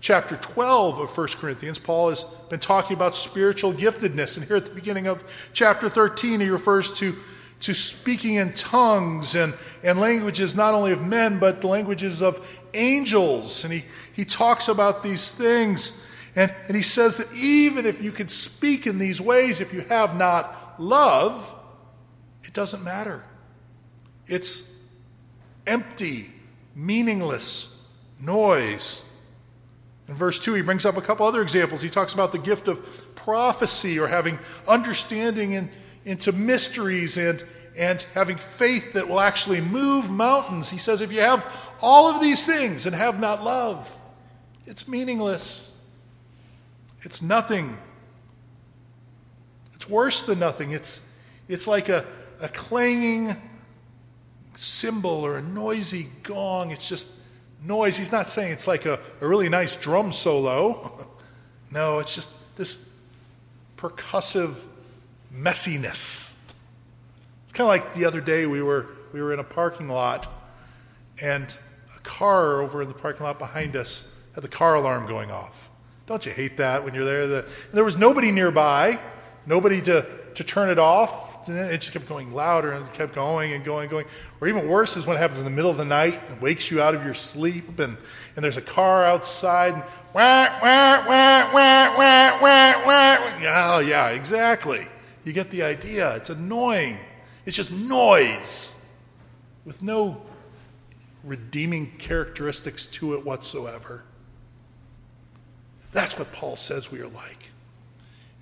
chapter 0.00 0.36
12 0.36 0.98
of 0.98 1.16
1 1.16 1.28
Corinthians, 1.28 1.78
Paul 1.78 2.10
has 2.10 2.24
been 2.50 2.60
talking 2.60 2.96
about 2.96 3.16
spiritual 3.16 3.72
giftedness. 3.72 4.36
And 4.36 4.46
here 4.46 4.56
at 4.56 4.66
the 4.66 4.74
beginning 4.74 5.06
of 5.06 5.50
chapter 5.52 5.88
13, 5.88 6.40
he 6.40 6.48
refers 6.48 6.92
to, 6.94 7.16
to 7.60 7.74
speaking 7.74 8.36
in 8.36 8.52
tongues 8.52 9.34
and, 9.34 9.54
and 9.82 9.98
languages 9.98 10.54
not 10.54 10.74
only 10.74 10.92
of 10.92 11.06
men, 11.06 11.38
but 11.38 11.60
the 11.60 11.68
languages 11.68 12.22
of 12.22 12.60
angels. 12.74 13.64
And 13.64 13.72
he, 13.72 13.84
he 14.12 14.24
talks 14.24 14.68
about 14.68 15.02
these 15.02 15.30
things. 15.30 15.92
And, 16.36 16.54
and 16.66 16.76
he 16.76 16.82
says 16.82 17.16
that 17.16 17.32
even 17.34 17.86
if 17.86 18.02
you 18.02 18.12
could 18.12 18.30
speak 18.30 18.86
in 18.86 18.98
these 18.98 19.20
ways, 19.20 19.60
if 19.60 19.72
you 19.72 19.80
have 19.82 20.16
not 20.16 20.80
love, 20.80 21.54
it 22.48 22.54
doesn't 22.54 22.82
matter. 22.82 23.22
It's 24.26 24.74
empty, 25.66 26.32
meaningless 26.74 27.76
noise. 28.18 29.04
In 30.08 30.14
verse 30.14 30.40
2, 30.40 30.54
he 30.54 30.62
brings 30.62 30.86
up 30.86 30.96
a 30.96 31.02
couple 31.02 31.26
other 31.26 31.42
examples. 31.42 31.82
He 31.82 31.90
talks 31.90 32.14
about 32.14 32.32
the 32.32 32.38
gift 32.38 32.66
of 32.66 33.14
prophecy 33.14 33.98
or 33.98 34.08
having 34.08 34.38
understanding 34.66 35.52
in, 35.52 35.70
into 36.06 36.32
mysteries 36.32 37.18
and, 37.18 37.44
and 37.76 38.06
having 38.14 38.38
faith 38.38 38.94
that 38.94 39.06
will 39.06 39.20
actually 39.20 39.60
move 39.60 40.10
mountains. 40.10 40.70
He 40.70 40.78
says, 40.78 41.02
if 41.02 41.12
you 41.12 41.20
have 41.20 41.74
all 41.82 42.10
of 42.10 42.22
these 42.22 42.46
things 42.46 42.86
and 42.86 42.96
have 42.96 43.20
not 43.20 43.44
love, 43.44 43.94
it's 44.66 44.88
meaningless. 44.88 45.70
It's 47.02 47.20
nothing. 47.20 47.76
It's 49.74 49.86
worse 49.86 50.22
than 50.22 50.38
nothing. 50.38 50.70
It's, 50.70 51.02
it's 51.46 51.68
like 51.68 51.90
a, 51.90 52.06
a 52.40 52.48
clanging 52.48 53.36
cymbal 54.56 55.24
or 55.24 55.38
a 55.38 55.42
noisy 55.42 56.08
gong. 56.22 56.70
It's 56.70 56.88
just 56.88 57.08
noise. 57.64 57.96
He's 57.96 58.12
not 58.12 58.28
saying 58.28 58.52
it's 58.52 58.66
like 58.66 58.86
a, 58.86 58.98
a 59.20 59.28
really 59.28 59.48
nice 59.48 59.76
drum 59.76 60.12
solo. 60.12 61.08
no, 61.70 61.98
it's 61.98 62.14
just 62.14 62.30
this 62.56 62.84
percussive 63.76 64.66
messiness. 65.32 66.34
It's 67.44 67.52
kind 67.52 67.62
of 67.62 67.68
like 67.68 67.94
the 67.94 68.04
other 68.04 68.20
day 68.20 68.46
we 68.46 68.62
were, 68.62 68.86
we 69.12 69.22
were 69.22 69.32
in 69.32 69.38
a 69.38 69.44
parking 69.44 69.88
lot 69.88 70.28
and 71.22 71.56
a 71.96 72.00
car 72.00 72.60
over 72.60 72.82
in 72.82 72.88
the 72.88 72.94
parking 72.94 73.24
lot 73.24 73.38
behind 73.38 73.76
us 73.76 74.04
had 74.34 74.44
the 74.44 74.48
car 74.48 74.76
alarm 74.76 75.06
going 75.06 75.30
off. 75.30 75.70
Don't 76.06 76.24
you 76.24 76.32
hate 76.32 76.58
that 76.58 76.84
when 76.84 76.94
you're 76.94 77.04
there? 77.04 77.26
The, 77.26 77.50
there 77.72 77.84
was 77.84 77.96
nobody 77.96 78.30
nearby, 78.30 78.98
nobody 79.46 79.80
to, 79.82 80.06
to 80.34 80.44
turn 80.44 80.70
it 80.70 80.78
off 80.78 81.27
it 81.48 81.80
just 81.80 81.92
kept 81.92 82.06
going 82.08 82.32
louder 82.32 82.72
and 82.72 82.92
kept 82.92 83.14
going 83.14 83.52
and 83.52 83.64
going 83.64 83.82
and 83.82 83.90
going. 83.90 84.06
Or 84.40 84.48
even 84.48 84.68
worse 84.68 84.96
is 84.96 85.06
when 85.06 85.16
it 85.16 85.20
happens 85.20 85.38
in 85.38 85.44
the 85.44 85.50
middle 85.50 85.70
of 85.70 85.76
the 85.76 85.84
night 85.84 86.20
and 86.28 86.40
wakes 86.40 86.70
you 86.70 86.80
out 86.80 86.94
of 86.94 87.04
your 87.04 87.14
sleep 87.14 87.78
and, 87.78 87.96
and 88.36 88.44
there's 88.44 88.56
a 88.56 88.62
car 88.62 89.04
outside 89.04 89.74
and 89.74 89.82
wah, 90.12 90.48
wah, 90.62 91.04
wah, 91.06 91.52
wah, 91.52 91.96
wah, 91.96 92.42
wah, 92.42 92.86
wah. 92.86 93.76
Oh, 93.76 93.78
yeah, 93.80 94.10
exactly. 94.10 94.80
You 95.24 95.32
get 95.32 95.50
the 95.50 95.62
idea. 95.62 96.16
It's 96.16 96.30
annoying. 96.30 96.98
It's 97.46 97.56
just 97.56 97.72
noise 97.72 98.76
with 99.64 99.82
no 99.82 100.22
redeeming 101.24 101.92
characteristics 101.98 102.86
to 102.86 103.14
it 103.14 103.24
whatsoever. 103.24 104.04
That's 105.92 106.18
what 106.18 106.32
Paul 106.32 106.56
says 106.56 106.90
we 106.90 107.00
are 107.00 107.08
like 107.08 107.47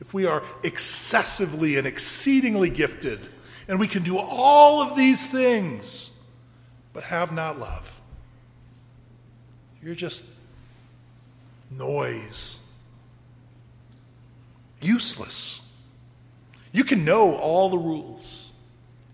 if 0.00 0.12
we 0.12 0.26
are 0.26 0.42
excessively 0.62 1.78
and 1.78 1.86
exceedingly 1.86 2.70
gifted, 2.70 3.18
and 3.68 3.80
we 3.80 3.88
can 3.88 4.02
do 4.02 4.18
all 4.18 4.80
of 4.80 4.96
these 4.96 5.28
things, 5.28 6.10
but 6.92 7.04
have 7.04 7.32
not 7.32 7.58
love, 7.58 8.00
you're 9.82 9.94
just 9.94 10.24
noise, 11.70 12.60
useless. 14.80 15.62
You 16.72 16.84
can 16.84 17.04
know 17.04 17.34
all 17.36 17.70
the 17.70 17.78
rules, 17.78 18.52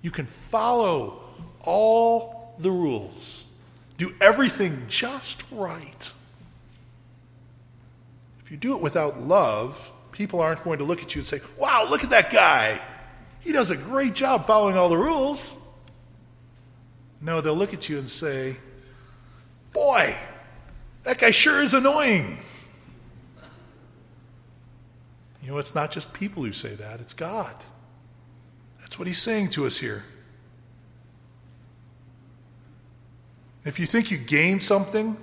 you 0.01 0.11
can 0.11 0.27
follow 0.27 1.23
all 1.61 2.55
the 2.59 2.71
rules, 2.71 3.47
do 3.99 4.15
everything 4.21 4.83
just 4.89 5.45
right. 5.53 6.13
If 8.45 8.51
you 8.51 8.57
do 8.57 8.75
it 8.75 8.83
without 8.83 9.21
love, 9.21 9.91
people 10.13 10.41
aren't 10.41 10.63
going 10.63 10.79
to 10.79 10.85
look 10.85 11.03
at 11.03 11.15
you 11.15 11.21
and 11.21 11.27
say, 11.27 11.41
wow, 11.59 11.87
look 11.89 12.05
at 12.05 12.11
that 12.11 12.31
guy. 12.31 12.81
He 13.41 13.53
does 13.53 13.71
a 13.71 13.77
great 13.77 14.15
job 14.15 14.47
following 14.47 14.77
all 14.77 14.89
the 14.89 14.97
rules. 14.97 15.59
No, 17.21 17.41
they'll 17.41 17.57
look 17.57 17.75
at 17.75 17.89
you 17.89 17.99
and 17.99 18.09
say, 18.09 18.57
boy, 19.73 20.15
that 21.05 21.19
guy 21.19 21.31
sure 21.31 21.61
is 21.61 21.75
annoying. 21.75 22.39
You 25.43 25.51
know, 25.51 25.59
it's 25.59 25.75
not 25.75 25.91
just 25.91 26.13
people 26.13 26.45
who 26.45 26.53
say 26.53 26.75
that, 26.77 27.01
it's 27.01 27.15
God. 27.15 27.57
That's 28.81 28.99
what 28.99 29.09
he's 29.09 29.21
saying 29.21 29.51
to 29.51 29.67
us 29.67 29.77
here. 29.77 30.05
If 33.65 33.81
you 33.81 33.87
think 33.87 34.11
you 34.11 34.19
gain 34.19 34.61
something 34.61 35.17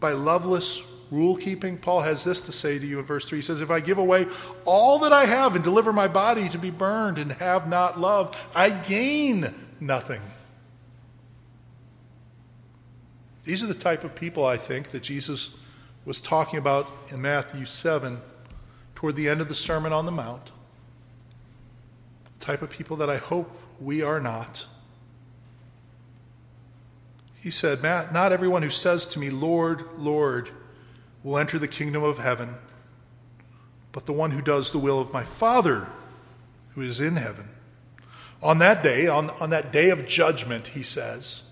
by 0.00 0.12
loveless 0.12 0.82
rule 1.10 1.36
keeping, 1.36 1.78
Paul 1.78 2.02
has 2.02 2.24
this 2.24 2.40
to 2.42 2.52
say 2.52 2.78
to 2.78 2.86
you 2.86 2.98
in 2.98 3.04
verse 3.04 3.26
3. 3.26 3.38
He 3.38 3.42
says, 3.42 3.60
If 3.60 3.70
I 3.70 3.80
give 3.80 3.98
away 3.98 4.26
all 4.64 4.98
that 5.00 5.12
I 5.12 5.26
have 5.26 5.54
and 5.54 5.64
deliver 5.64 5.92
my 5.92 6.08
body 6.08 6.48
to 6.48 6.58
be 6.58 6.70
burned 6.70 7.18
and 7.18 7.32
have 7.32 7.68
not 7.68 8.00
love, 8.00 8.48
I 8.54 8.70
gain 8.70 9.54
nothing. 9.80 10.20
These 13.44 13.62
are 13.62 13.66
the 13.66 13.74
type 13.74 14.04
of 14.04 14.14
people, 14.14 14.44
I 14.44 14.56
think, 14.56 14.90
that 14.92 15.02
Jesus 15.02 15.50
was 16.04 16.20
talking 16.20 16.58
about 16.58 16.90
in 17.10 17.20
Matthew 17.20 17.64
7 17.66 18.18
toward 18.94 19.16
the 19.16 19.28
end 19.28 19.40
of 19.40 19.48
the 19.48 19.54
Sermon 19.54 19.92
on 19.92 20.06
the 20.06 20.12
Mount. 20.12 20.50
The 22.38 22.44
type 22.44 22.62
of 22.62 22.70
people 22.70 22.96
that 22.98 23.10
I 23.10 23.18
hope 23.18 23.50
we 23.80 24.02
are 24.02 24.20
not. 24.20 24.66
He 27.40 27.50
said, 27.50 27.82
Matt, 27.82 28.12
Not 28.12 28.32
everyone 28.32 28.62
who 28.62 28.70
says 28.70 29.04
to 29.06 29.18
me, 29.18 29.28
Lord, 29.28 29.84
Lord, 29.98 30.50
will 31.24 31.38
enter 31.38 31.58
the 31.58 31.66
kingdom 31.66 32.04
of 32.04 32.18
heaven, 32.18 32.54
but 33.90 34.06
the 34.06 34.12
one 34.12 34.30
who 34.30 34.42
does 34.42 34.70
the 34.70 34.78
will 34.78 35.00
of 35.00 35.12
my 35.12 35.24
Father 35.24 35.88
who 36.74 36.82
is 36.82 37.00
in 37.00 37.16
heaven. 37.16 37.48
On 38.42 38.58
that 38.58 38.82
day, 38.82 39.06
on, 39.06 39.30
on 39.40 39.50
that 39.50 39.72
day 39.72 39.88
of 39.88 40.06
judgment, 40.06 40.68
he 40.68 40.82
says, 40.82 41.44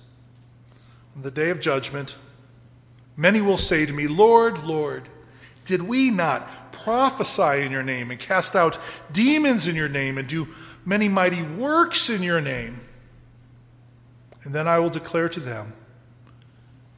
on 1.16 1.22
the 1.22 1.30
day 1.30 1.48
of 1.48 1.58
judgment, 1.58 2.16
many 3.16 3.40
will 3.40 3.58
say 3.58 3.86
to 3.86 3.92
me, 3.92 4.06
Lord, 4.06 4.62
Lord, 4.62 5.08
did 5.64 5.82
we 5.82 6.10
not 6.10 6.72
prophesy 6.72 7.64
in 7.64 7.72
your 7.72 7.82
name 7.82 8.10
and 8.10 8.20
cast 8.20 8.54
out 8.54 8.78
demons 9.10 9.66
in 9.66 9.74
your 9.74 9.88
name 9.88 10.18
and 10.18 10.28
do 10.28 10.48
many 10.84 11.08
mighty 11.08 11.42
works 11.42 12.10
in 12.10 12.22
your 12.22 12.40
name? 12.40 12.80
And 14.44 14.54
then 14.54 14.68
I 14.68 14.80
will 14.80 14.90
declare 14.90 15.28
to 15.30 15.40
them, 15.40 15.72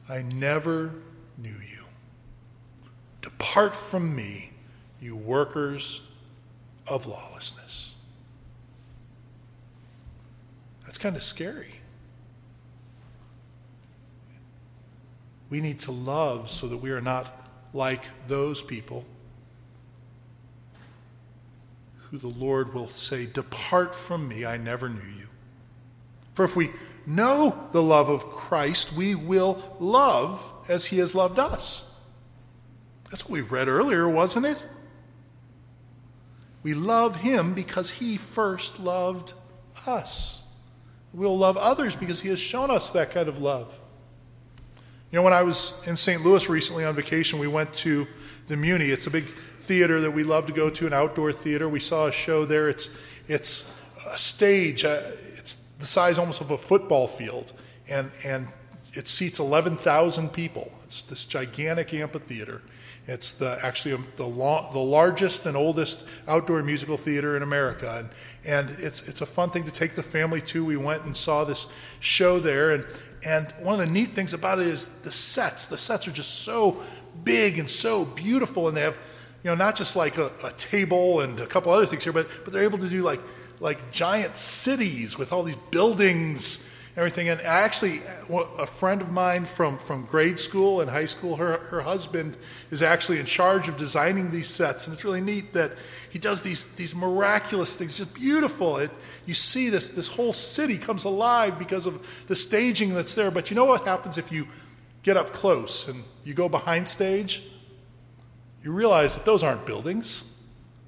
I 0.09 0.23
never. 0.23 0.91
Depart 3.45 3.75
from 3.75 4.15
me, 4.15 4.49
you 4.99 5.15
workers 5.15 6.01
of 6.87 7.05
lawlessness. 7.05 7.93
That's 10.83 10.97
kind 10.97 11.15
of 11.15 11.21
scary. 11.21 11.75
We 15.51 15.61
need 15.61 15.79
to 15.81 15.91
love 15.91 16.49
so 16.49 16.67
that 16.67 16.77
we 16.77 16.89
are 16.89 17.01
not 17.01 17.47
like 17.71 18.01
those 18.27 18.63
people 18.63 19.05
who 22.09 22.17
the 22.17 22.27
Lord 22.27 22.73
will 22.73 22.89
say, 22.89 23.27
Depart 23.27 23.93
from 23.93 24.27
me, 24.27 24.43
I 24.43 24.57
never 24.57 24.89
knew 24.89 25.01
you. 25.19 25.27
For 26.33 26.45
if 26.45 26.55
we 26.55 26.71
know 27.05 27.67
the 27.73 27.83
love 27.83 28.09
of 28.09 28.25
Christ, 28.25 28.91
we 28.91 29.13
will 29.13 29.77
love 29.79 30.51
as 30.67 30.85
he 30.85 30.97
has 30.97 31.13
loved 31.13 31.37
us. 31.37 31.91
That's 33.11 33.23
what 33.23 33.31
we 33.31 33.41
read 33.41 33.67
earlier, 33.67 34.09
wasn't 34.09 34.45
it? 34.45 34.63
We 36.63 36.73
love 36.73 37.17
him 37.17 37.53
because 37.53 37.91
he 37.91 38.17
first 38.17 38.79
loved 38.79 39.33
us. 39.85 40.41
We'll 41.13 41.37
love 41.37 41.57
others 41.57 41.95
because 41.95 42.21
he 42.21 42.29
has 42.29 42.39
shown 42.39 42.71
us 42.71 42.91
that 42.91 43.11
kind 43.11 43.29
of 43.29 43.39
love. 43.39 43.79
You 45.11 45.19
know, 45.19 45.23
when 45.23 45.33
I 45.33 45.43
was 45.43 45.73
in 45.85 45.95
St. 45.95 46.25
Louis 46.25 46.49
recently 46.49 46.83
on 46.83 46.95
vacation, 46.95 47.39
we 47.39 47.47
went 47.47 47.73
to 47.75 48.07
the 48.47 48.55
Muny. 48.55 48.89
It's 48.91 49.07
a 49.07 49.11
big 49.11 49.25
theater 49.59 50.01
that 50.01 50.11
we 50.11 50.23
love 50.23 50.47
to 50.47 50.53
go 50.53 50.69
to, 50.69 50.87
an 50.87 50.93
outdoor 50.93 51.31
theater. 51.31 51.69
We 51.69 51.79
saw 51.79 52.07
a 52.07 52.11
show 52.11 52.45
there. 52.45 52.67
It's, 52.67 52.89
it's 53.27 53.71
a 54.11 54.17
stage, 54.17 54.83
uh, 54.83 54.99
it's 55.37 55.55
the 55.79 55.85
size 55.85 56.17
almost 56.17 56.41
of 56.41 56.51
a 56.51 56.57
football 56.57 57.07
field, 57.07 57.53
and, 57.87 58.11
and 58.25 58.47
it 58.93 59.07
seats 59.07 59.39
11,000 59.39 60.33
people. 60.33 60.71
It's 60.83 61.01
this 61.03 61.25
gigantic 61.25 61.93
amphitheater. 61.93 62.61
It's 63.07 63.33
the, 63.33 63.57
actually 63.61 63.93
um, 63.93 64.07
the, 64.17 64.23
the 64.23 64.79
largest 64.79 65.45
and 65.45 65.55
oldest 65.55 66.05
outdoor 66.27 66.63
musical 66.63 66.97
theater 66.97 67.37
in 67.37 67.43
America. 67.43 68.09
And, 68.45 68.69
and 68.69 68.79
it's, 68.79 69.07
it's 69.07 69.21
a 69.21 69.25
fun 69.27 69.51
thing 69.51 69.63
to 69.65 69.71
take 69.71 69.93
the 69.93 70.03
family 70.03 70.41
to. 70.41 70.65
We 70.65 70.77
went 70.77 71.03
and 71.03 71.15
saw 71.15 71.43
this 71.43 71.67
show 71.99 72.39
there. 72.39 72.71
And, 72.71 72.85
and 73.23 73.51
one 73.59 73.79
of 73.79 73.79
the 73.79 73.91
neat 73.91 74.11
things 74.11 74.33
about 74.33 74.59
it 74.59 74.67
is 74.67 74.87
the 75.03 75.11
sets. 75.11 75.67
The 75.67 75.77
sets 75.77 76.07
are 76.07 76.11
just 76.11 76.39
so 76.41 76.81
big 77.23 77.59
and 77.59 77.69
so 77.69 78.05
beautiful. 78.05 78.67
And 78.67 78.75
they 78.75 78.81
have, 78.81 78.97
you 79.43 79.51
know, 79.51 79.55
not 79.55 79.75
just 79.75 79.95
like 79.95 80.17
a, 80.17 80.31
a 80.43 80.51
table 80.57 81.21
and 81.21 81.39
a 81.39 81.45
couple 81.45 81.71
other 81.71 81.85
things 81.85 82.03
here, 82.03 82.13
but, 82.13 82.27
but 82.43 82.53
they're 82.53 82.63
able 82.63 82.79
to 82.79 82.89
do 82.89 83.03
like, 83.03 83.21
like 83.59 83.91
giant 83.91 84.35
cities 84.35 85.15
with 85.15 85.31
all 85.31 85.43
these 85.43 85.55
buildings 85.69 86.64
everything. 86.97 87.27
And 87.27 87.41
actually, 87.41 88.01
a 88.29 88.65
friend 88.65 89.01
of 89.01 89.11
mine 89.11 89.45
from, 89.45 89.77
from 89.77 90.05
grade 90.05 90.39
school 90.39 90.81
and 90.81 90.89
high 90.89 91.05
school, 91.05 91.35
her, 91.35 91.57
her 91.57 91.81
husband 91.81 92.37
is 92.71 92.81
actually 92.81 93.19
in 93.19 93.25
charge 93.25 93.67
of 93.67 93.75
designing 93.75 94.31
these 94.31 94.47
sets. 94.47 94.87
And 94.87 94.93
it's 94.93 95.03
really 95.03 95.21
neat 95.21 95.53
that 95.53 95.73
he 96.09 96.19
does 96.19 96.41
these, 96.41 96.65
these 96.75 96.95
miraculous 96.95 97.75
things, 97.75 97.97
just 97.97 98.13
beautiful. 98.13 98.77
It, 98.77 98.91
you 99.25 99.33
see 99.33 99.69
this, 99.69 99.89
this 99.89 100.07
whole 100.07 100.33
city 100.33 100.77
comes 100.77 101.03
alive 101.03 101.59
because 101.59 101.85
of 101.85 102.25
the 102.27 102.35
staging 102.35 102.93
that's 102.93 103.13
there. 103.13 103.31
But 103.31 103.49
you 103.49 103.55
know 103.55 103.65
what 103.65 103.85
happens 103.85 104.17
if 104.17 104.31
you 104.31 104.47
get 105.03 105.17
up 105.17 105.33
close 105.33 105.89
and 105.89 106.03
you 106.23 106.33
go 106.33 106.47
behind 106.47 106.87
stage? 106.87 107.43
You 108.63 108.71
realize 108.71 109.15
that 109.15 109.25
those 109.25 109.43
aren't 109.43 109.65
buildings, 109.65 110.25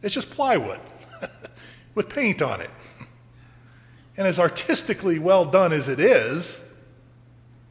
it's 0.02 0.16
just 0.16 0.32
plywood 0.32 0.80
with 1.96 2.10
paint 2.10 2.42
on 2.42 2.62
it. 2.62 2.72
And 4.18 4.28
as 4.28 4.40
artistically 4.40 5.20
well 5.20 5.46
done 5.46 5.72
as 5.72 5.88
it 5.88 6.00
is, 6.00 6.64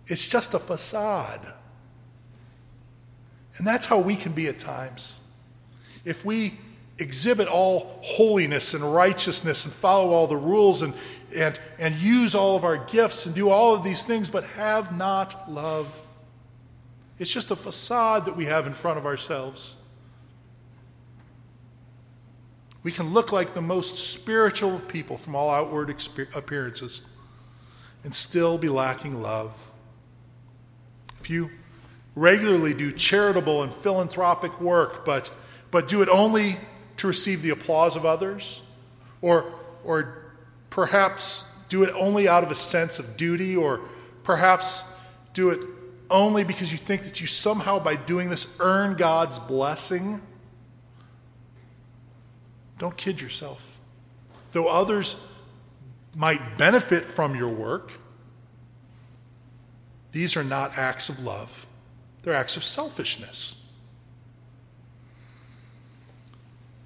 it's 0.06 0.28
just 0.28 0.54
a 0.54 0.58
facade. 0.58 1.46
And 3.58 3.66
that's 3.66 3.86
how 3.86 3.98
we 3.98 4.16
can 4.16 4.32
be 4.32 4.46
at 4.46 4.58
times. 4.58 5.20
If 6.04 6.24
we 6.24 6.54
exhibit 6.98 7.48
all 7.48 7.98
holiness 8.02 8.74
and 8.74 8.94
righteousness 8.94 9.64
and 9.64 9.72
follow 9.72 10.10
all 10.12 10.26
the 10.26 10.36
rules 10.36 10.82
and, 10.82 10.94
and, 11.34 11.58
and 11.78 11.94
use 11.96 12.34
all 12.34 12.56
of 12.56 12.64
our 12.64 12.76
gifts 12.76 13.26
and 13.26 13.34
do 13.34 13.50
all 13.50 13.74
of 13.74 13.82
these 13.82 14.02
things, 14.02 14.30
but 14.30 14.44
have 14.44 14.96
not 14.96 15.50
love, 15.50 16.06
it's 17.18 17.32
just 17.32 17.50
a 17.50 17.56
facade 17.56 18.26
that 18.26 18.36
we 18.36 18.44
have 18.44 18.66
in 18.66 18.74
front 18.74 18.98
of 18.98 19.06
ourselves. 19.06 19.74
We 22.86 22.92
can 22.92 23.12
look 23.12 23.32
like 23.32 23.52
the 23.52 23.60
most 23.60 23.96
spiritual 23.96 24.76
of 24.76 24.86
people 24.86 25.18
from 25.18 25.34
all 25.34 25.50
outward 25.50 25.90
appearances 26.36 27.00
and 28.04 28.14
still 28.14 28.58
be 28.58 28.68
lacking 28.68 29.20
love. 29.20 29.72
If 31.18 31.28
you 31.28 31.50
regularly 32.14 32.74
do 32.74 32.92
charitable 32.92 33.64
and 33.64 33.74
philanthropic 33.74 34.60
work, 34.60 35.04
but, 35.04 35.32
but 35.72 35.88
do 35.88 36.00
it 36.00 36.08
only 36.08 36.58
to 36.98 37.08
receive 37.08 37.42
the 37.42 37.50
applause 37.50 37.96
of 37.96 38.04
others, 38.04 38.62
or, 39.20 39.52
or 39.82 40.30
perhaps 40.70 41.44
do 41.68 41.82
it 41.82 41.92
only 41.92 42.28
out 42.28 42.44
of 42.44 42.52
a 42.52 42.54
sense 42.54 43.00
of 43.00 43.16
duty, 43.16 43.56
or 43.56 43.80
perhaps 44.22 44.84
do 45.32 45.50
it 45.50 45.58
only 46.08 46.44
because 46.44 46.70
you 46.70 46.78
think 46.78 47.02
that 47.02 47.20
you 47.20 47.26
somehow, 47.26 47.80
by 47.80 47.96
doing 47.96 48.30
this, 48.30 48.46
earn 48.60 48.94
God's 48.94 49.40
blessing 49.40 50.22
don't 52.78 52.96
kid 52.96 53.20
yourself. 53.20 53.80
Though 54.52 54.68
others 54.68 55.16
might 56.14 56.56
benefit 56.56 57.04
from 57.04 57.34
your 57.34 57.48
work, 57.48 57.92
these 60.12 60.36
are 60.36 60.44
not 60.44 60.78
acts 60.78 61.08
of 61.08 61.20
love, 61.20 61.66
they're 62.22 62.34
acts 62.34 62.56
of 62.56 62.64
selfishness. 62.64 63.62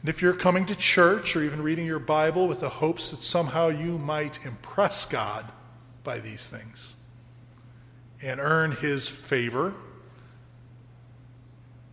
And 0.01 0.09
if 0.09 0.23
you're 0.23 0.33
coming 0.33 0.65
to 0.67 0.75
church 0.75 1.37
or 1.37 1.43
even 1.43 1.63
reading 1.63 1.85
your 1.85 1.99
Bible 1.99 2.49
with 2.49 2.61
the 2.61 2.71
hopes 2.71 3.11
that 3.11 3.23
somehow 3.23 3.69
you 3.69 3.99
might 3.99 4.45
impress 4.47 5.05
God 5.05 5.45
by 6.05 6.21
these 6.21 6.49
things 6.49 6.97
and 8.23 8.41
earn 8.41 8.73
his 8.73 9.09
favor, 9.09 9.75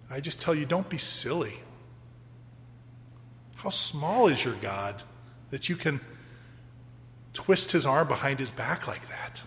I 0.09 0.21
just 0.21 0.39
tell 0.39 0.55
you 0.55 0.65
don't 0.65 0.87
be 0.87 0.97
silly. 0.97 1.55
How 3.57 3.69
small 3.69 4.27
is 4.27 4.43
your 4.43 4.53
God 4.55 5.01
that 5.49 5.67
you 5.69 5.75
can 5.75 5.99
twist 7.33 7.71
his 7.71 7.85
arm 7.85 8.07
behind 8.07 8.39
his 8.39 8.51
back 8.51 8.87
like 8.87 9.07
that? 9.09 9.43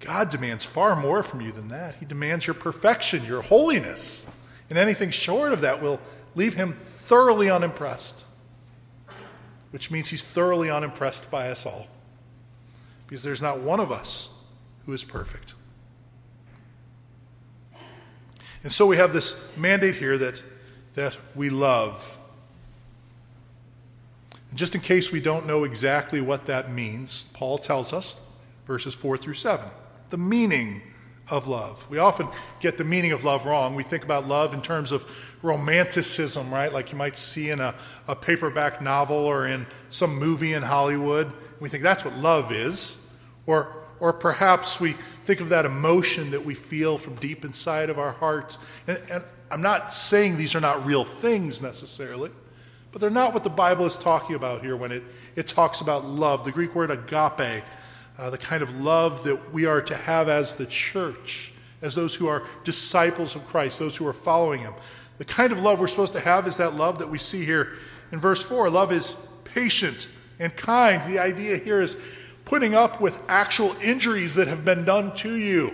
God 0.00 0.30
demands 0.30 0.64
far 0.64 0.94
more 0.94 1.22
from 1.22 1.40
you 1.40 1.50
than 1.50 1.68
that. 1.68 1.96
He 1.96 2.04
demands 2.06 2.46
your 2.46 2.54
perfection, 2.54 3.24
your 3.24 3.42
holiness. 3.42 4.26
And 4.70 4.78
anything 4.78 5.10
short 5.10 5.52
of 5.52 5.62
that 5.62 5.82
will 5.82 6.00
leave 6.34 6.54
him 6.54 6.78
thoroughly 6.84 7.50
unimpressed, 7.50 8.24
which 9.70 9.90
means 9.90 10.08
he's 10.08 10.22
thoroughly 10.22 10.70
unimpressed 10.70 11.30
by 11.30 11.50
us 11.50 11.66
all. 11.66 11.86
Because 13.06 13.22
there's 13.22 13.42
not 13.42 13.60
one 13.60 13.80
of 13.80 13.90
us 13.90 14.28
who 14.86 14.92
is 14.92 15.04
perfect. 15.04 15.54
And 18.62 18.72
so 18.72 18.86
we 18.86 18.96
have 18.96 19.12
this 19.12 19.34
mandate 19.56 19.96
here 19.96 20.18
that 20.18 20.42
that 20.98 21.16
we 21.36 21.48
love. 21.48 22.18
And 24.50 24.58
just 24.58 24.74
in 24.74 24.80
case 24.80 25.12
we 25.12 25.20
don't 25.20 25.46
know 25.46 25.62
exactly 25.62 26.20
what 26.20 26.46
that 26.46 26.72
means, 26.72 27.26
Paul 27.34 27.58
tells 27.58 27.92
us, 27.92 28.20
verses 28.66 28.94
4 28.94 29.16
through 29.16 29.34
7, 29.34 29.64
the 30.10 30.18
meaning 30.18 30.82
of 31.30 31.46
love. 31.46 31.86
We 31.88 31.98
often 31.98 32.26
get 32.58 32.78
the 32.78 32.84
meaning 32.84 33.12
of 33.12 33.22
love 33.22 33.46
wrong. 33.46 33.76
We 33.76 33.84
think 33.84 34.02
about 34.02 34.26
love 34.26 34.52
in 34.54 34.60
terms 34.60 34.90
of 34.90 35.04
romanticism, 35.40 36.52
right? 36.52 36.72
Like 36.72 36.90
you 36.90 36.98
might 36.98 37.16
see 37.16 37.50
in 37.50 37.60
a, 37.60 37.76
a 38.08 38.16
paperback 38.16 38.82
novel 38.82 39.18
or 39.18 39.46
in 39.46 39.68
some 39.90 40.18
movie 40.18 40.52
in 40.52 40.64
Hollywood. 40.64 41.32
We 41.60 41.68
think 41.68 41.84
that's 41.84 42.04
what 42.04 42.16
love 42.16 42.50
is. 42.50 42.96
Or, 43.46 43.72
or 44.00 44.12
perhaps 44.12 44.80
we 44.80 44.96
think 45.24 45.40
of 45.40 45.50
that 45.50 45.64
emotion 45.64 46.32
that 46.32 46.44
we 46.44 46.54
feel 46.54 46.98
from 46.98 47.14
deep 47.16 47.44
inside 47.44 47.88
of 47.88 48.00
our 48.00 48.12
hearts. 48.12 48.58
And, 48.88 49.00
and 49.12 49.24
I'm 49.50 49.62
not 49.62 49.94
saying 49.94 50.36
these 50.36 50.54
are 50.54 50.60
not 50.60 50.84
real 50.84 51.04
things 51.04 51.62
necessarily, 51.62 52.30
but 52.92 53.00
they're 53.00 53.10
not 53.10 53.34
what 53.34 53.44
the 53.44 53.50
Bible 53.50 53.86
is 53.86 53.96
talking 53.96 54.36
about 54.36 54.62
here 54.62 54.76
when 54.76 54.92
it, 54.92 55.02
it 55.36 55.46
talks 55.48 55.80
about 55.80 56.04
love. 56.04 56.44
The 56.44 56.52
Greek 56.52 56.74
word 56.74 56.90
agape, 56.90 57.64
uh, 58.18 58.30
the 58.30 58.38
kind 58.38 58.62
of 58.62 58.80
love 58.80 59.24
that 59.24 59.52
we 59.52 59.66
are 59.66 59.80
to 59.82 59.96
have 59.96 60.28
as 60.28 60.54
the 60.54 60.66
church, 60.66 61.52
as 61.80 61.94
those 61.94 62.14
who 62.14 62.26
are 62.26 62.44
disciples 62.64 63.34
of 63.34 63.46
Christ, 63.46 63.78
those 63.78 63.96
who 63.96 64.06
are 64.06 64.12
following 64.12 64.60
Him. 64.60 64.74
The 65.18 65.24
kind 65.24 65.52
of 65.52 65.60
love 65.60 65.80
we're 65.80 65.88
supposed 65.88 66.12
to 66.12 66.20
have 66.20 66.46
is 66.46 66.58
that 66.58 66.74
love 66.74 66.98
that 66.98 67.08
we 67.08 67.18
see 67.18 67.44
here 67.44 67.72
in 68.12 68.20
verse 68.20 68.42
4. 68.42 68.70
Love 68.70 68.92
is 68.92 69.16
patient 69.44 70.08
and 70.38 70.54
kind. 70.56 71.02
The 71.10 71.18
idea 71.18 71.56
here 71.56 71.80
is 71.80 71.96
putting 72.44 72.74
up 72.74 73.00
with 73.00 73.20
actual 73.28 73.74
injuries 73.82 74.34
that 74.36 74.48
have 74.48 74.64
been 74.64 74.84
done 74.84 75.14
to 75.16 75.34
you 75.34 75.68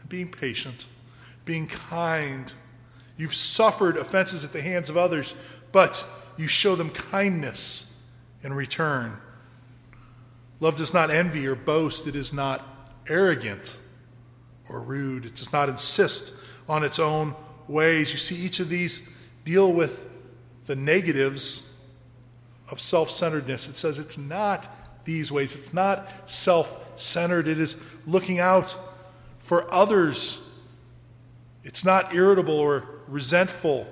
and 0.00 0.08
being 0.08 0.28
patient 0.28 0.86
being 1.44 1.66
kind. 1.66 2.52
You've 3.16 3.34
suffered 3.34 3.96
offenses 3.96 4.44
at 4.44 4.52
the 4.52 4.62
hands 4.62 4.90
of 4.90 4.96
others, 4.96 5.34
but 5.72 6.04
you 6.36 6.48
show 6.48 6.74
them 6.74 6.90
kindness 6.90 7.92
in 8.42 8.52
return. 8.52 9.18
Love 10.60 10.76
does 10.76 10.92
not 10.92 11.10
envy 11.10 11.46
or 11.46 11.54
boast, 11.54 12.06
it 12.06 12.16
is 12.16 12.32
not 12.32 12.66
arrogant 13.08 13.78
or 14.68 14.80
rude, 14.80 15.26
it 15.26 15.34
does 15.34 15.52
not 15.52 15.68
insist 15.68 16.34
on 16.68 16.84
its 16.84 16.98
own 16.98 17.34
ways. 17.66 18.12
You 18.12 18.18
see, 18.18 18.36
each 18.36 18.60
of 18.60 18.68
these 18.68 19.02
deal 19.44 19.72
with 19.72 20.08
the 20.66 20.76
negatives 20.76 21.74
of 22.70 22.80
self 22.80 23.10
centeredness. 23.10 23.68
It 23.68 23.76
says 23.76 23.98
it's 23.98 24.18
not 24.18 24.68
these 25.04 25.32
ways, 25.32 25.56
it's 25.56 25.74
not 25.74 26.06
self 26.28 27.00
centered, 27.00 27.48
it 27.48 27.58
is 27.58 27.76
looking 28.06 28.38
out 28.38 28.76
for 29.38 29.72
others 29.74 30.40
it's 31.64 31.84
not 31.84 32.14
irritable 32.14 32.58
or 32.58 32.84
resentful. 33.06 33.86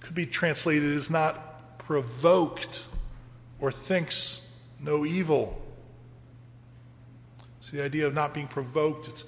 Could 0.00 0.14
be 0.14 0.26
translated 0.26 0.92
as 0.92 1.10
not 1.10 1.78
provoked 1.78 2.88
or 3.60 3.70
thinks 3.70 4.40
no 4.80 5.04
evil. 5.04 5.60
It's 7.60 7.70
the 7.70 7.82
idea 7.82 8.06
of 8.06 8.14
not 8.14 8.32
being 8.34 8.48
provoked. 8.48 9.08
It's 9.08 9.24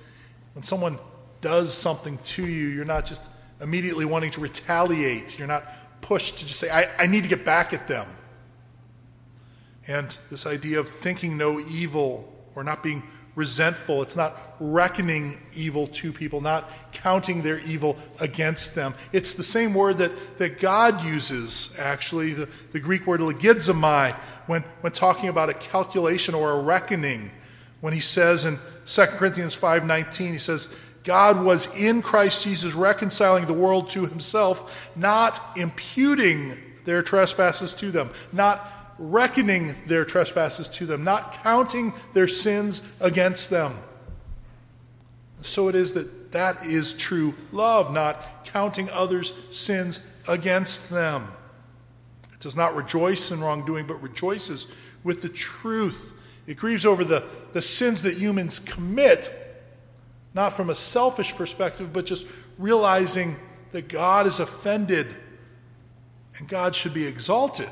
when 0.55 0.63
someone 0.63 0.99
does 1.41 1.75
something 1.75 2.19
to 2.19 2.47
you, 2.47 2.69
you're 2.69 2.85
not 2.85 3.05
just 3.05 3.23
immediately 3.61 4.05
wanting 4.05 4.31
to 4.31 4.41
retaliate. 4.41 5.39
You're 5.39 5.49
not 5.49 5.65
pushed 6.01 6.39
to 6.39 6.47
just 6.47 6.61
say, 6.61 6.71
I, 6.71 6.89
I 6.99 7.07
need 7.07 7.23
to 7.23 7.29
get 7.29 7.45
back 7.45 7.73
at 7.73 7.89
them. 7.89 8.07
And 9.87 10.17
this 10.31 10.47
idea 10.47 10.81
of 10.81 10.89
thinking 10.89 11.37
no 11.37 11.61
evil 11.61 12.33
or 12.55 12.65
not 12.65 12.83
being 12.83 13.03
resentful, 13.35 14.03
it's 14.03 14.17
not 14.17 14.39
reckoning 14.61 15.41
evil 15.55 15.87
to 15.87 16.13
people, 16.13 16.41
not 16.41 16.71
counting 16.93 17.43
their 17.43 17.61
evil 17.61 17.97
against 18.21 18.75
them. 18.75 18.95
It's 19.13 19.35
the 19.35 19.43
same 19.43 19.73
word 19.73 19.99
that, 19.99 20.39
that 20.39 20.61
God 20.61 21.03
uses, 21.03 21.75
actually, 21.79 22.35
the, 22.35 22.49
the 22.73 22.81
Greek 22.81 23.07
word 23.07 23.21
logizomai, 23.21 24.15
when, 24.47 24.63
when 24.83 24.93
talking 24.93 25.29
about 25.29 25.49
a 25.49 25.55
calculation 25.55 26.35
or 26.35 26.53
a 26.53 26.61
reckoning. 26.61 27.31
When 27.81 27.93
he 27.93 28.01
says 28.01 28.45
in 28.45 28.59
2 28.87 29.07
Corinthians 29.07 29.57
5.19, 29.57 30.33
he 30.33 30.39
says, 30.39 30.69
God 31.05 31.43
was 31.43 31.75
in 31.75 32.03
Christ 32.03 32.45
Jesus 32.45 32.75
reconciling 32.75 33.47
the 33.47 33.55
world 33.55 33.91
to 33.91 34.07
himself, 34.07 34.91
not 34.95 35.41
imputing 35.57 36.57
their 36.85 37.03
trespasses 37.03 37.75
to 37.75 37.91
them, 37.91 38.11
not 38.33 38.82
reckoning 39.03 39.75
their 39.87 40.05
trespasses 40.05 40.69
to 40.69 40.87
them, 40.87 41.03
not 41.03 41.43
counting 41.43 41.93
their 42.15 42.29
sins 42.29 42.83
against 43.01 43.51
them. 43.51 43.77
So 45.43 45.69
it 45.69 45.75
is 45.75 45.93
that 45.95 46.31
that 46.33 46.65
is 46.65 46.95
true 46.95 47.35
love, 47.51 47.93
not 47.93 48.45
counting 48.45 48.89
others' 48.91 49.33
sins 49.51 50.01
against 50.29 50.89
them. 50.89 51.27
It 52.33 52.39
does 52.39 52.55
not 52.55 52.77
rejoice 52.77 53.33
in 53.33 53.41
wrongdoing, 53.41 53.87
but 53.87 54.01
rejoices 54.01 54.69
with 55.03 55.21
the 55.21 55.29
truth. 55.29 56.13
It 56.47 56.57
grieves 56.57 56.87
over 56.87 57.05
the, 57.05 57.25
the 57.53 57.63
sins 57.63 58.03
that 58.03 58.15
humans 58.15 58.61
commit, 58.61 59.31
not 60.33 60.53
from 60.53 60.71
a 60.71 60.75
selfish 60.77 61.35
perspective, 61.35 61.93
but 61.93 62.07
just 62.07 62.25
realizing 62.57 63.35
that 63.73 63.89
God 63.89 64.29
is 64.29 64.39
offended 64.39 65.17
and 66.39 66.49
God 66.49 66.75
should 66.75 66.95
be 66.95 67.05
exalted. 67.05 67.71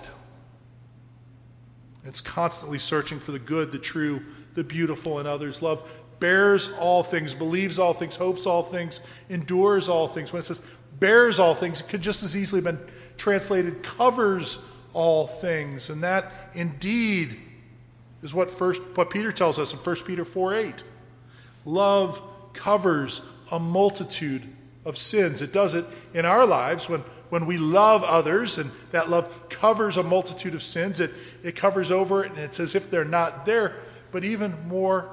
It's 2.04 2.20
constantly 2.20 2.78
searching 2.78 3.18
for 3.18 3.32
the 3.32 3.38
good, 3.38 3.72
the 3.72 3.78
true, 3.78 4.22
the 4.54 4.64
beautiful 4.64 5.20
in 5.20 5.26
others. 5.26 5.62
Love 5.62 5.88
bears 6.18 6.70
all 6.78 7.02
things, 7.02 7.34
believes 7.34 7.78
all 7.78 7.92
things, 7.92 8.16
hopes 8.16 8.46
all 8.46 8.62
things, 8.62 9.00
endures 9.28 9.88
all 9.88 10.08
things. 10.08 10.32
When 10.32 10.40
it 10.40 10.44
says 10.44 10.62
bears 10.98 11.38
all 11.38 11.54
things, 11.54 11.80
it 11.80 11.88
could 11.88 12.02
just 12.02 12.22
as 12.22 12.36
easily 12.36 12.62
have 12.62 12.76
been 12.76 12.92
translated 13.16 13.82
covers 13.82 14.58
all 14.92 15.26
things. 15.26 15.90
And 15.90 16.02
that 16.02 16.32
indeed 16.54 17.38
is 18.22 18.34
what 18.34 18.50
first 18.50 18.82
what 18.94 19.10
Peter 19.10 19.32
tells 19.32 19.58
us 19.58 19.72
in 19.72 19.78
1 19.78 19.96
Peter 20.06 20.24
4 20.24 20.54
8. 20.54 20.84
Love 21.64 22.22
covers 22.52 23.22
a 23.52 23.58
multitude 23.58 24.42
of 24.84 24.96
sins. 24.96 25.42
It 25.42 25.52
does 25.52 25.74
it 25.74 25.84
in 26.14 26.24
our 26.24 26.46
lives 26.46 26.88
when 26.88 27.04
when 27.30 27.46
we 27.46 27.56
love 27.56 28.04
others, 28.04 28.58
and 28.58 28.70
that 28.90 29.08
love 29.08 29.48
covers 29.48 29.96
a 29.96 30.02
multitude 30.02 30.54
of 30.54 30.62
sins, 30.62 31.00
it, 31.00 31.12
it 31.42 31.56
covers 31.56 31.90
over 31.90 32.24
it, 32.24 32.32
and 32.32 32.40
it's 32.40 32.60
as 32.60 32.74
if 32.74 32.90
they're 32.90 33.04
not 33.04 33.46
there. 33.46 33.76
But 34.12 34.24
even 34.24 34.68
more 34.68 35.08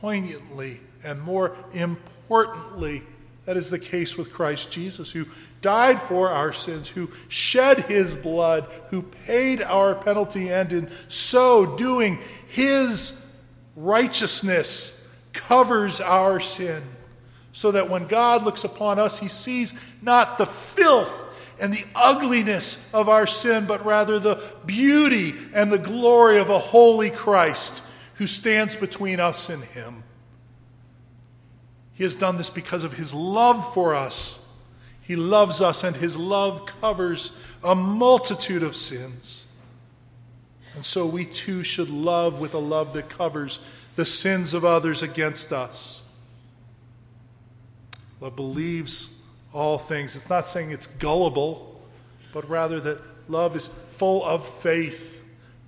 poignantly 0.00 0.80
and 1.02 1.20
more 1.20 1.56
importantly, 1.72 3.04
that 3.44 3.56
is 3.56 3.70
the 3.70 3.78
case 3.78 4.16
with 4.18 4.32
Christ 4.32 4.72
Jesus, 4.72 5.10
who 5.10 5.26
died 5.62 6.00
for 6.02 6.30
our 6.30 6.52
sins, 6.52 6.88
who 6.88 7.10
shed 7.28 7.78
his 7.84 8.16
blood, 8.16 8.66
who 8.90 9.02
paid 9.02 9.62
our 9.62 9.94
penalty, 9.94 10.50
and 10.50 10.72
in 10.72 10.90
so 11.08 11.76
doing, 11.76 12.18
his 12.48 13.24
righteousness 13.76 15.08
covers 15.32 16.00
our 16.00 16.40
sin. 16.40 16.82
So 17.52 17.70
that 17.70 17.88
when 17.88 18.06
God 18.06 18.42
looks 18.42 18.64
upon 18.64 18.98
us, 18.98 19.18
he 19.18 19.28
sees 19.28 19.72
not 20.02 20.36
the 20.36 20.44
filth 20.44 21.25
and 21.60 21.72
the 21.72 21.84
ugliness 21.94 22.88
of 22.92 23.08
our 23.08 23.26
sin, 23.26 23.66
but 23.66 23.84
rather 23.84 24.18
the 24.18 24.42
beauty 24.66 25.34
and 25.54 25.72
the 25.72 25.78
glory 25.78 26.38
of 26.38 26.50
a 26.50 26.58
holy 26.58 27.10
Christ 27.10 27.82
who 28.14 28.26
stands 28.26 28.76
between 28.76 29.20
us 29.20 29.48
and 29.48 29.64
Him. 29.64 30.04
He 31.94 32.04
has 32.04 32.14
done 32.14 32.36
this 32.36 32.50
because 32.50 32.84
of 32.84 32.94
His 32.94 33.14
love 33.14 33.72
for 33.72 33.94
us. 33.94 34.40
He 35.00 35.16
loves 35.16 35.60
us, 35.60 35.84
and 35.84 35.96
His 35.96 36.16
love 36.16 36.66
covers 36.66 37.32
a 37.64 37.74
multitude 37.74 38.62
of 38.62 38.76
sins. 38.76 39.46
And 40.74 40.84
so 40.84 41.06
we 41.06 41.24
too 41.24 41.64
should 41.64 41.88
love 41.88 42.38
with 42.38 42.52
a 42.52 42.58
love 42.58 42.92
that 42.94 43.08
covers 43.08 43.60
the 43.94 44.04
sins 44.04 44.52
of 44.52 44.64
others 44.64 45.00
against 45.00 45.52
us. 45.52 46.02
Love 48.20 48.36
believes 48.36 49.15
all 49.52 49.78
things. 49.78 50.16
It's 50.16 50.28
not 50.28 50.46
saying 50.46 50.70
it's 50.70 50.86
gullible, 50.86 51.80
but 52.32 52.48
rather 52.48 52.80
that 52.80 53.00
love 53.28 53.56
is 53.56 53.68
full 53.90 54.24
of 54.24 54.46
faith, 54.46 55.22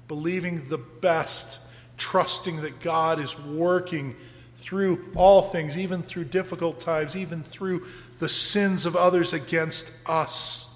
believing 0.07 0.69
the 0.69 0.79
best, 0.79 1.59
trusting 1.97 2.61
that 2.63 2.81
God 2.81 3.19
is 3.19 3.39
working 3.39 4.15
through 4.57 5.11
all 5.15 5.43
things, 5.43 5.79
even 5.79 6.03
through 6.03 6.25
difficult 6.25 6.81
times, 6.81 7.17
even 7.17 7.43
through 7.43 7.87
the 8.19 8.29
sins 8.29 8.85
of 8.85 8.97
others 8.97 9.33
against 9.33 9.93
us. 10.07 10.69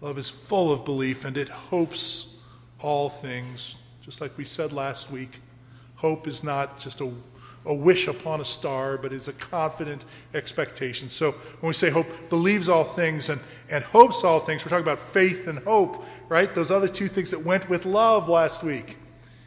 Love 0.00 0.18
is 0.18 0.28
full 0.28 0.72
of 0.72 0.84
belief 0.84 1.24
and 1.24 1.36
it 1.36 1.48
hopes 1.48 2.34
all 2.80 3.08
things. 3.08 3.76
Just 4.02 4.20
like 4.20 4.36
we 4.36 4.44
said 4.44 4.72
last 4.72 5.10
week, 5.10 5.40
hope 5.96 6.26
is 6.26 6.44
not 6.44 6.78
just 6.78 7.00
a 7.00 7.10
a 7.66 7.74
wish 7.74 8.08
upon 8.08 8.40
a 8.40 8.44
star, 8.44 8.98
but 8.98 9.12
is 9.12 9.28
a 9.28 9.32
confident 9.32 10.04
expectation. 10.34 11.08
So 11.08 11.32
when 11.32 11.68
we 11.68 11.74
say 11.74 11.90
hope 11.90 12.06
believes 12.28 12.68
all 12.68 12.84
things 12.84 13.28
and, 13.28 13.40
and 13.70 13.82
hopes 13.84 14.22
all 14.22 14.40
things, 14.40 14.64
we're 14.64 14.70
talking 14.70 14.84
about 14.84 14.98
faith 14.98 15.48
and 15.48 15.58
hope, 15.60 16.04
right? 16.28 16.54
Those 16.54 16.70
other 16.70 16.88
two 16.88 17.08
things 17.08 17.30
that 17.30 17.44
went 17.44 17.68
with 17.70 17.86
love 17.86 18.28
last 18.28 18.62
week. 18.62 18.98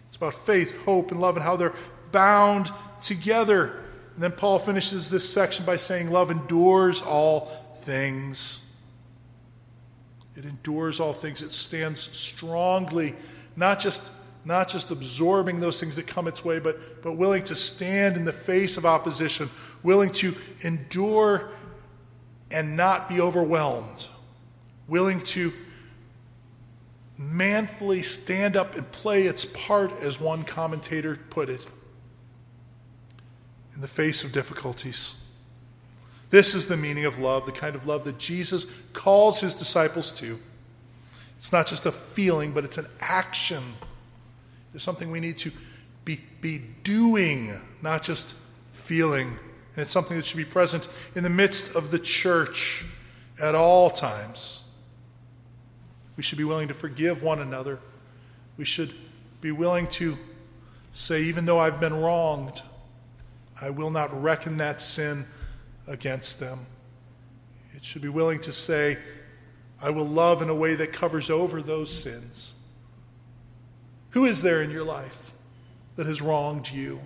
It's 0.08 0.18
about 0.18 0.34
faith, 0.34 0.76
hope, 0.84 1.12
and 1.12 1.22
love 1.22 1.36
and 1.36 1.44
how 1.44 1.56
they're 1.56 1.76
bound 2.12 2.72
together. 3.02 3.84
And 4.16 4.24
then 4.24 4.32
Paul 4.32 4.58
finishes 4.58 5.10
this 5.10 5.32
section 5.32 5.64
by 5.64 5.76
saying, 5.76 6.10
Love 6.10 6.32
endures 6.32 7.02
all 7.04 7.52
things. 7.82 8.62
It 10.36 10.46
endures 10.46 11.00
all 11.00 11.14
things. 11.14 11.42
It 11.42 11.52
stands 11.52 12.02
strongly, 12.16 13.16
not 13.56 13.80
just 13.80 14.12
not 14.48 14.70
just 14.70 14.92
absorbing 14.92 15.60
those 15.60 15.80
things 15.80 15.98
that 15.98 16.08
come 16.08 16.28
its 16.28 16.44
way, 16.44 16.58
but, 16.58 17.04
but 17.04 17.14
willing 17.14 17.44
to 17.44 17.56
stand 17.56 18.16
in 18.16 18.24
the 18.24 18.34
face 18.34 18.78
of 18.78 18.86
opposition, 18.86 19.50
willing 19.84 20.10
to 20.10 20.34
endure 20.62 21.50
and 22.50 22.78
not 22.78 23.10
be 23.10 23.20
overwhelmed, 23.20 24.08
willing 24.88 25.20
to 25.20 25.52
manfully 27.18 28.02
stand 28.02 28.56
up 28.56 28.76
and 28.76 28.90
play 28.92 29.24
its 29.24 29.44
part, 29.44 29.92
as 30.02 30.20
one 30.20 30.44
commentator 30.44 31.20
put 31.30 31.50
it, 31.50 31.66
in 33.76 33.82
the 33.82 33.88
face 33.88 34.24
of 34.24 34.32
difficulties. 34.32 35.16
This 36.30 36.56
is 36.56 36.68
the 36.68 36.78
meaning 36.78 37.06
of 37.06 37.20
love, 37.20 37.46
the 37.46 37.52
kind 37.52 37.76
of 37.76 37.86
love 37.86 38.06
that 38.06 38.18
Jesus 38.18 38.66
calls 38.94 39.42
his 39.42 39.54
disciples 39.54 40.12
to. 40.14 40.40
It's 41.38 41.52
not 41.52 41.68
just 41.68 41.86
a 41.86 41.92
feeling, 41.92 42.54
but 42.54 42.64
it's 42.64 42.78
an 42.78 42.88
action 43.02 43.74
is 44.74 44.84
something 44.84 45.12
we 45.12 45.20
need 45.20 45.38
to 45.40 45.52
be, 46.06 46.22
be 46.42 46.62
doing, 46.84 47.54
not 47.82 48.04
just 48.04 48.36
feeling. 48.72 49.28
And 49.28 49.84
it's 49.84 49.92
something 49.92 50.16
that 50.18 50.26
should 50.26 50.38
be 50.38 50.46
present 50.46 50.88
in 51.16 51.24
the 51.24 51.30
midst 51.30 51.76
of 51.76 51.92
the 51.92 52.00
church 52.00 52.86
at 53.42 53.56
all 53.56 53.90
times. 53.90 54.64
We 56.16 56.24
should 56.24 56.38
be 56.38 56.44
willing 56.44 56.68
to 56.70 56.74
forgive 56.74 57.22
one 57.22 57.40
another. 57.40 57.80
We 58.58 58.66
should 58.66 58.94
be 59.42 59.52
willing 59.52 59.88
to 59.88 60.18
say, 60.94 61.24
even 61.24 61.46
though 61.46 61.60
I've 61.60 61.80
been 61.80 61.94
wronged, 61.94 62.64
I 63.62 63.70
will 63.70 63.92
not 63.92 64.22
reckon 64.22 64.58
that 64.58 64.82
sin 64.82 65.26
against 65.88 66.40
them. 66.40 66.66
It 67.76 67.84
should 67.84 68.02
be 68.02 68.10
willing 68.10 68.40
to 68.42 68.52
say, 68.52 68.98
I 69.82 69.92
will 69.92 70.08
love 70.08 70.42
in 70.42 70.50
a 70.50 70.56
way 70.56 70.74
that 70.76 70.92
covers 70.92 71.30
over 71.30 71.62
those 71.62 71.94
sins. 71.94 72.56
Who 74.18 74.26
is 74.26 74.42
there 74.42 74.64
in 74.64 74.72
your 74.72 74.84
life 74.84 75.32
that 75.96 76.08
has 76.08 76.24
wronged 76.24 76.72
you? 76.72 77.00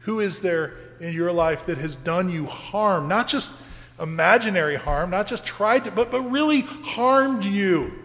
Who 0.00 0.20
is 0.20 0.40
there 0.40 0.74
in 1.00 1.14
your 1.14 1.32
life 1.32 1.64
that 1.64 1.78
has 1.78 1.96
done 1.96 2.28
you 2.28 2.44
harm? 2.44 3.08
Not 3.08 3.28
just 3.28 3.50
imaginary 3.98 4.76
harm, 4.76 5.08
not 5.08 5.26
just 5.26 5.46
tried 5.46 5.84
to, 5.84 5.90
but, 5.90 6.12
but 6.12 6.20
really 6.20 6.60
harmed 6.60 7.46
you. 7.46 7.98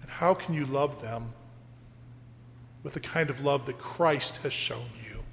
And 0.00 0.08
how 0.10 0.32
can 0.32 0.54
you 0.54 0.64
love 0.64 1.02
them 1.02 1.32
with 2.84 2.94
the 2.94 3.00
kind 3.00 3.28
of 3.28 3.40
love 3.40 3.66
that 3.66 3.78
Christ 3.78 4.36
has 4.44 4.52
shown 4.52 4.90
you? 5.04 5.24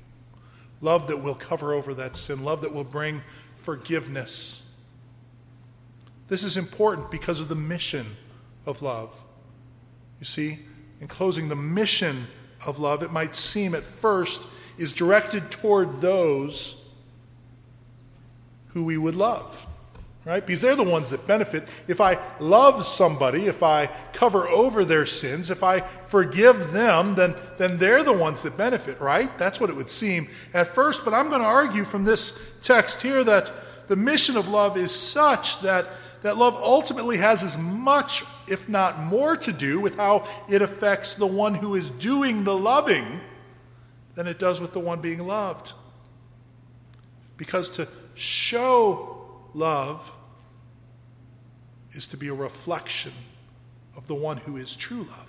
Love 0.81 1.05
that 1.05 1.17
will 1.17 1.35
cover 1.35 1.71
over 1.71 1.93
that 1.93 2.15
sin, 2.15 2.43
love 2.43 2.61
that 2.61 2.73
will 2.73 2.83
bring 2.83 3.21
forgiveness. 3.57 4.67
This 6.29 6.43
is 6.43 6.57
important 6.57 7.11
because 7.11 7.39
of 7.39 7.47
the 7.47 7.53
mission 7.53 8.07
of 8.65 8.81
love. 8.81 9.23
You 10.19 10.25
see, 10.25 10.59
in 11.01 11.07
closing, 11.07 11.49
the 11.49 11.55
mission 11.55 12.27
of 12.65 12.79
love, 12.79 13.03
it 13.03 13.11
might 13.11 13.35
seem 13.35 13.73
at 13.73 13.83
first 13.83 14.47
is 14.77 14.93
directed 14.93 15.51
toward 15.51 16.01
those 16.01 16.83
who 18.69 18.83
we 18.83 18.97
would 18.97 19.15
love 19.15 19.67
right? 20.29 20.45
Because 20.45 20.61
they're 20.61 20.75
the 20.75 20.83
ones 20.83 21.09
that 21.09 21.25
benefit. 21.25 21.67
If 21.87 21.99
I 21.99 22.19
love 22.39 22.85
somebody, 22.85 23.47
if 23.47 23.63
I 23.63 23.87
cover 24.13 24.47
over 24.47 24.85
their 24.85 25.05
sins, 25.05 25.49
if 25.49 25.63
I 25.63 25.79
forgive 25.79 26.71
them, 26.71 27.15
then, 27.15 27.35
then 27.57 27.77
they're 27.77 28.03
the 28.03 28.13
ones 28.13 28.43
that 28.43 28.55
benefit, 28.55 28.99
right? 28.99 29.35
That's 29.39 29.59
what 29.59 29.71
it 29.71 29.75
would 29.75 29.89
seem 29.89 30.29
at 30.53 30.67
first. 30.67 31.05
But 31.05 31.15
I'm 31.15 31.29
going 31.29 31.41
to 31.41 31.47
argue 31.47 31.83
from 31.83 32.03
this 32.03 32.37
text 32.61 33.01
here 33.01 33.23
that 33.23 33.51
the 33.87 33.95
mission 33.95 34.37
of 34.37 34.47
love 34.47 34.77
is 34.77 34.93
such 34.93 35.61
that, 35.61 35.87
that 36.21 36.37
love 36.37 36.55
ultimately 36.55 37.17
has 37.17 37.43
as 37.43 37.57
much, 37.57 38.23
if 38.47 38.67
not 38.67 38.99
more, 38.99 39.35
to 39.37 39.53
do 39.53 39.79
with 39.79 39.95
how 39.95 40.27
it 40.49 40.61
affects 40.61 41.15
the 41.15 41.27
one 41.27 41.55
who 41.55 41.75
is 41.75 41.89
doing 41.89 42.43
the 42.43 42.55
loving 42.55 43.21
than 44.15 44.27
it 44.27 44.37
does 44.37 44.59
with 44.59 44.73
the 44.73 44.79
one 44.79 44.99
being 44.99 45.25
loved. 45.25 45.73
Because 47.37 47.69
to 47.71 47.87
show 48.15 49.41
love 49.53 50.13
is 51.93 52.05
to 52.07 52.17
be 52.17 52.27
a 52.27 52.33
reflection 52.33 53.13
of 53.95 54.07
the 54.07 54.15
one 54.15 54.37
who 54.37 54.57
is 54.57 54.75
true 54.75 55.03
love. 55.03 55.28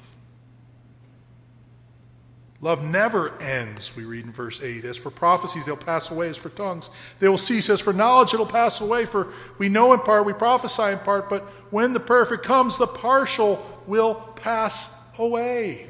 Love 2.63 2.83
never 2.83 3.41
ends, 3.41 3.97
we 3.97 4.05
read 4.05 4.27
in 4.27 4.33
verse 4.33 4.63
8. 4.63 4.85
As 4.85 4.99
for 4.99 5.11
prophecies, 5.11 5.65
they'll 5.65 5.77
pass 5.77 6.11
away. 6.11 6.29
As 6.29 6.37
for 6.37 6.51
tongues, 6.51 6.91
they 7.19 7.29
will 7.29 7.39
cease. 7.39 7.71
As 7.71 7.81
for 7.81 7.95
knowledge, 7.95 8.35
it'll 8.35 8.45
pass 8.45 8.83
away. 8.83 9.07
For 9.07 9.33
we 9.57 9.71
know 9.71 9.95
in 9.95 10.01
part, 10.01 10.27
we 10.27 10.35
prophesy 10.35 10.93
in 10.93 10.99
part, 10.99 11.31
but 11.31 11.45
when 11.73 11.95
the 11.95 12.01
perfect 12.01 12.45
comes, 12.45 12.77
the 12.77 12.87
partial 12.87 13.65
will 13.87 14.15
pass 14.15 14.95
away. 15.19 15.89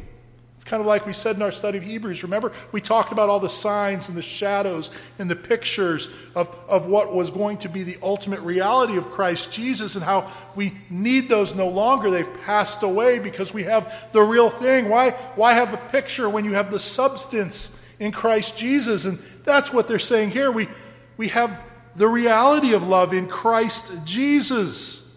It's 0.61 0.69
kind 0.69 0.83
of 0.83 0.87
like 0.87 1.07
we 1.07 1.15
said 1.15 1.37
in 1.37 1.43
our 1.43 1.53
study 1.53 1.79
of 1.79 1.85
Hebrews. 1.85 2.23
Remember, 2.23 2.53
we 2.71 2.83
talked 2.83 3.13
about 3.13 3.31
all 3.31 3.41
the 3.41 3.49
signs 3.49 4.11
and 4.11 4.19
the 4.19 4.23
shadows 4.23 4.91
and 5.19 5.31
the 5.31 5.35
pictures 5.35 6.11
of, 6.35 6.55
of 6.69 6.87
what 6.87 7.15
was 7.15 7.31
going 7.31 7.57
to 7.59 7.71
be 7.71 7.83
the 7.83 7.97
ultimate 8.03 8.41
reality 8.41 8.99
of 8.99 9.11
Christ 9.11 9.51
Jesus 9.51 9.95
and 9.95 10.05
how 10.05 10.31
we 10.55 10.75
need 10.91 11.31
those 11.31 11.55
no 11.55 11.67
longer. 11.67 12.11
They've 12.11 12.43
passed 12.43 12.83
away 12.83 13.21
because 13.21 13.55
we 13.55 13.63
have 13.63 14.13
the 14.13 14.21
real 14.21 14.51
thing. 14.51 14.91
Why, 14.91 15.13
why 15.35 15.55
have 15.55 15.73
a 15.73 15.79
picture 15.79 16.29
when 16.29 16.45
you 16.45 16.53
have 16.53 16.71
the 16.71 16.79
substance 16.79 17.75
in 17.99 18.13
Christ 18.13 18.59
Jesus? 18.59 19.07
And 19.07 19.19
that's 19.47 19.73
what 19.73 19.89
they're 19.89 19.99
saying 19.99 20.29
here. 20.29 20.53
We, 20.53 20.69
we 21.17 21.29
have 21.29 21.65
the 21.97 22.07
reality 22.07 22.75
of 22.75 22.83
love 22.83 23.15
in 23.15 23.29
Christ 23.29 24.05
Jesus. 24.05 25.09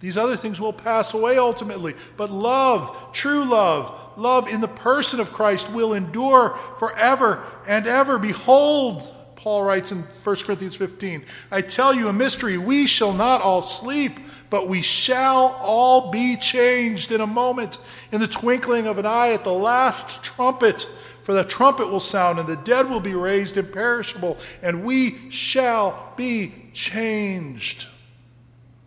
These 0.00 0.16
other 0.16 0.36
things 0.36 0.62
will 0.62 0.72
pass 0.72 1.12
away 1.12 1.36
ultimately, 1.36 1.94
but 2.16 2.30
love, 2.30 3.12
true 3.12 3.44
love, 3.44 4.07
love 4.18 4.48
in 4.48 4.60
the 4.60 4.68
person 4.68 5.20
of 5.20 5.32
Christ 5.32 5.70
will 5.70 5.94
endure 5.94 6.56
forever 6.78 7.42
and 7.66 7.86
ever. 7.86 8.18
Behold, 8.18 9.14
Paul 9.36 9.62
writes 9.62 9.92
in 9.92 9.98
1 10.02 10.36
Corinthians 10.38 10.74
15, 10.74 11.24
I 11.52 11.60
tell 11.60 11.94
you 11.94 12.08
a 12.08 12.12
mystery. 12.12 12.58
We 12.58 12.86
shall 12.86 13.12
not 13.12 13.40
all 13.40 13.62
sleep, 13.62 14.18
but 14.50 14.68
we 14.68 14.82
shall 14.82 15.56
all 15.60 16.10
be 16.10 16.36
changed 16.36 17.12
in 17.12 17.20
a 17.20 17.26
moment, 17.26 17.78
in 18.10 18.20
the 18.20 18.26
twinkling 18.26 18.86
of 18.86 18.98
an 18.98 19.06
eye, 19.06 19.30
at 19.30 19.44
the 19.44 19.52
last 19.52 20.24
trumpet. 20.24 20.88
For 21.22 21.34
the 21.34 21.44
trumpet 21.44 21.88
will 21.88 22.00
sound, 22.00 22.38
and 22.38 22.48
the 22.48 22.56
dead 22.56 22.90
will 22.90 23.00
be 23.00 23.14
raised 23.14 23.56
imperishable, 23.56 24.38
and 24.62 24.82
we 24.82 25.30
shall 25.30 26.12
be 26.16 26.52
changed. 26.72 27.86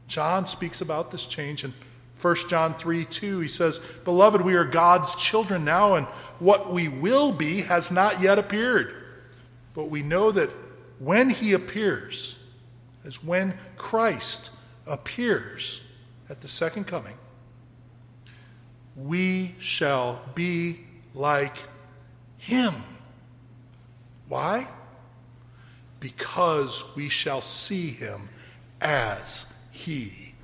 John 0.07 0.47
speaks 0.47 0.81
about 0.81 1.11
this 1.11 1.25
change 1.25 1.63
in 1.63 1.73
1 2.21 2.35
John 2.47 2.75
3 2.75 3.05
2, 3.05 3.39
he 3.39 3.47
says, 3.47 3.79
Beloved, 4.05 4.41
we 4.41 4.55
are 4.55 4.65
God's 4.65 5.15
children 5.15 5.65
now, 5.65 5.95
and 5.95 6.05
what 6.39 6.71
we 6.71 6.87
will 6.87 7.31
be 7.31 7.61
has 7.61 7.91
not 7.91 8.21
yet 8.21 8.37
appeared. 8.37 8.95
But 9.73 9.85
we 9.89 10.03
know 10.03 10.31
that 10.31 10.49
when 10.99 11.29
he 11.31 11.53
appears, 11.53 12.37
as 13.03 13.23
when 13.23 13.55
Christ 13.77 14.51
appears 14.85 15.81
at 16.29 16.41
the 16.41 16.47
second 16.47 16.85
coming, 16.85 17.17
we 18.95 19.55
shall 19.57 20.21
be 20.35 20.81
like 21.15 21.57
him. 22.37 22.75
Why? 24.27 24.67
Because 25.99 26.83
we 26.95 27.09
shall 27.09 27.41
see 27.41 27.89
him 27.89 28.29
as 28.79 29.51
he 29.71 30.35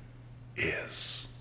is. 0.56 1.37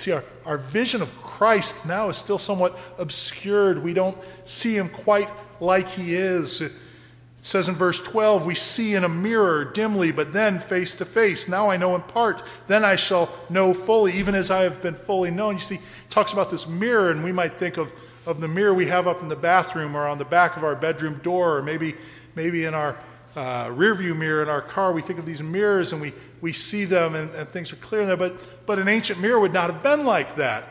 See, 0.00 0.12
our, 0.12 0.24
our 0.46 0.56
vision 0.56 1.02
of 1.02 1.14
Christ 1.20 1.84
now 1.84 2.08
is 2.08 2.16
still 2.16 2.38
somewhat 2.38 2.78
obscured. 2.98 3.82
We 3.82 3.92
don't 3.92 4.16
see 4.46 4.74
him 4.74 4.88
quite 4.88 5.28
like 5.60 5.88
he 5.90 6.14
is. 6.14 6.62
It 6.62 6.72
says 7.42 7.68
in 7.68 7.74
verse 7.74 8.00
12, 8.00 8.46
We 8.46 8.54
see 8.54 8.94
in 8.94 9.04
a 9.04 9.10
mirror 9.10 9.62
dimly, 9.66 10.10
but 10.10 10.32
then 10.32 10.58
face 10.58 10.94
to 10.96 11.04
face. 11.04 11.48
Now 11.48 11.68
I 11.68 11.76
know 11.76 11.94
in 11.96 12.00
part, 12.00 12.42
then 12.66 12.82
I 12.82 12.96
shall 12.96 13.28
know 13.50 13.74
fully, 13.74 14.14
even 14.14 14.34
as 14.34 14.50
I 14.50 14.62
have 14.62 14.82
been 14.82 14.94
fully 14.94 15.30
known. 15.30 15.56
You 15.56 15.60
see, 15.60 15.80
talks 16.08 16.32
about 16.32 16.48
this 16.48 16.66
mirror, 16.66 17.10
and 17.10 17.22
we 17.22 17.32
might 17.32 17.58
think 17.58 17.76
of, 17.76 17.92
of 18.24 18.40
the 18.40 18.48
mirror 18.48 18.72
we 18.72 18.86
have 18.86 19.06
up 19.06 19.20
in 19.20 19.28
the 19.28 19.36
bathroom 19.36 19.94
or 19.94 20.06
on 20.06 20.16
the 20.16 20.24
back 20.24 20.56
of 20.56 20.64
our 20.64 20.74
bedroom 20.74 21.20
door, 21.22 21.58
or 21.58 21.62
maybe, 21.62 21.94
maybe 22.34 22.64
in 22.64 22.72
our 22.72 22.96
uh, 23.36 23.66
rearview 23.66 24.16
mirror 24.16 24.42
in 24.42 24.48
our 24.48 24.62
car, 24.62 24.92
we 24.92 25.02
think 25.02 25.18
of 25.18 25.26
these 25.26 25.42
mirrors 25.42 25.92
and 25.92 26.00
we, 26.00 26.12
we 26.40 26.52
see 26.52 26.84
them 26.84 27.14
and, 27.14 27.30
and 27.34 27.48
things 27.48 27.72
are 27.72 27.76
clear 27.76 28.02
in 28.02 28.08
there. 28.08 28.16
But, 28.16 28.66
but 28.66 28.78
an 28.78 28.88
ancient 28.88 29.20
mirror 29.20 29.40
would 29.40 29.52
not 29.52 29.72
have 29.72 29.82
been 29.82 30.04
like 30.04 30.36
that, 30.36 30.64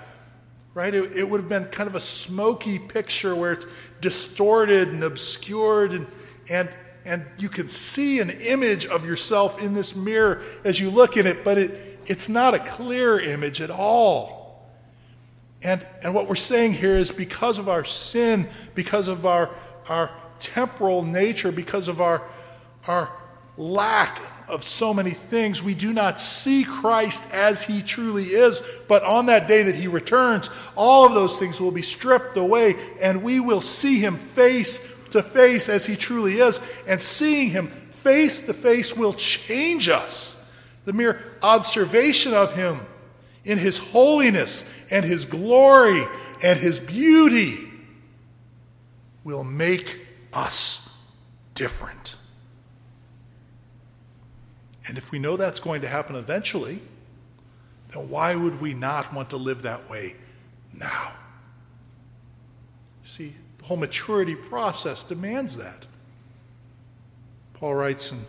right? 0.74 0.94
It, 0.94 1.16
it 1.16 1.30
would 1.30 1.40
have 1.40 1.50
been 1.50 1.66
kind 1.66 1.90
of 1.90 1.96
a 1.96 2.00
smoky 2.00 2.80
picture 2.80 3.36
where 3.36 3.54
it's 3.54 3.66
distorted 4.02 4.90
and 4.90 5.04
obscured, 5.04 5.94
and, 5.94 6.08
and, 6.50 6.70
and 7.06 7.26
you 7.38 7.50
can 7.50 7.70
see 7.70 8.20
an 8.20 8.30
image 8.30 8.86
of 8.86 9.06
yourself 9.06 9.62
in 9.62 9.74
this 9.74 9.96
mirror 9.96 10.42
as 10.64 10.80
you 10.80 10.90
look 10.90 11.18
in 11.18 11.28
it, 11.28 11.44
but 11.44 11.58
it, 11.58 12.00
it's 12.06 12.28
not 12.30 12.54
a 12.54 12.60
clear 12.60 13.20
image 13.20 13.62
at 13.62 13.72
all. 13.72 14.40
And, 15.62 15.86
and 16.04 16.14
what 16.14 16.28
we're 16.28 16.36
saying 16.36 16.74
here 16.74 16.96
is 16.96 17.12
because 17.12 17.60
of 17.60 17.68
our 17.68 17.84
sin, 17.84 18.48
because 18.76 19.08
of 19.08 19.26
our, 19.26 19.50
our 19.90 20.10
temporal 20.40 21.04
nature, 21.04 21.52
because 21.52 21.88
of 21.88 22.00
our 22.00 22.24
our 22.88 23.12
lack 23.58 24.22
of 24.48 24.64
so 24.64 24.94
many 24.94 25.12
things, 25.12 25.62
we 25.62 25.76
do 25.76 25.94
not 25.94 26.20
see 26.20 26.64
Christ 26.64 27.24
as 27.34 27.62
he 27.62 27.82
truly 27.82 28.26
is. 28.26 28.62
But 28.88 29.04
on 29.04 29.28
that 29.28 29.48
day 29.48 29.64
that 29.64 29.76
he 29.76 29.88
returns, 29.88 30.50
all 30.76 31.06
of 31.06 31.14
those 31.14 31.38
things 31.38 31.62
will 31.62 31.72
be 31.72 31.82
stripped 31.82 32.38
away, 32.38 32.76
and 33.02 33.24
we 33.24 33.40
will 33.40 33.62
see 33.62 34.00
him 34.00 34.18
face 34.18 34.96
to 35.12 35.22
face 35.22 35.70
as 35.70 35.86
he 35.86 35.96
truly 35.96 36.36
is. 36.36 36.60
And 36.88 37.02
seeing 37.02 37.50
him 37.50 37.68
face 37.68 38.42
to 38.42 38.54
face 38.54 38.96
will 38.96 39.14
change 39.14 39.90
us. 39.90 40.44
The 40.86 40.94
mere 40.94 41.22
observation 41.44 42.34
of 42.34 42.54
him 42.54 42.80
in 43.44 43.58
his 43.58 43.78
holiness 43.78 44.64
and 44.90 45.06
his 45.06 45.26
glory 45.26 46.04
and 46.44 46.60
his 46.60 46.80
beauty 46.80 47.70
will 49.24 49.44
make 49.44 50.00
us 50.34 50.98
different. 51.54 52.16
And 54.90 54.98
if 54.98 55.12
we 55.12 55.20
know 55.20 55.38
that's 55.38 55.60
going 55.60 55.82
to 55.82 55.88
happen 55.88 56.16
eventually, 56.16 56.80
then 57.92 58.10
why 58.10 58.34
would 58.34 58.60
we 58.60 58.74
not 58.74 59.14
want 59.14 59.30
to 59.30 59.38
live 59.38 59.62
that 59.62 59.88
way 59.88 60.16
now? 60.74 61.12
See, 63.04 63.36
the 63.60 63.66
whole 63.66 63.78
maturity 63.78 64.34
process 64.34 65.04
demands 65.04 65.58
that. 65.58 65.86
Paul 67.54 67.76
writes 67.76 68.12
in 68.12 68.22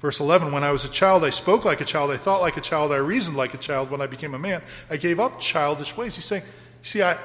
verse 0.00 0.20
11 0.20 0.52
When 0.52 0.64
I 0.64 0.70
was 0.70 0.84
a 0.84 0.90
child, 0.90 1.24
I 1.24 1.30
spoke 1.30 1.64
like 1.64 1.80
a 1.80 1.86
child, 1.86 2.10
I 2.10 2.18
thought 2.18 2.42
like 2.42 2.58
a 2.58 2.60
child, 2.60 2.92
I 2.92 2.96
reasoned 2.96 3.38
like 3.38 3.54
a 3.54 3.58
child. 3.58 3.90
When 3.90 4.02
I 4.02 4.06
became 4.06 4.34
a 4.34 4.38
man, 4.38 4.60
I 4.90 4.98
gave 4.98 5.18
up 5.18 5.40
childish 5.40 5.96
ways. 5.96 6.14
He's 6.14 6.26
saying, 6.26 6.42
See, 6.82 7.02
I, 7.02 7.16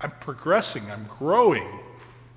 I'm 0.00 0.12
progressing, 0.12 0.90
I'm 0.90 1.04
growing, 1.10 1.68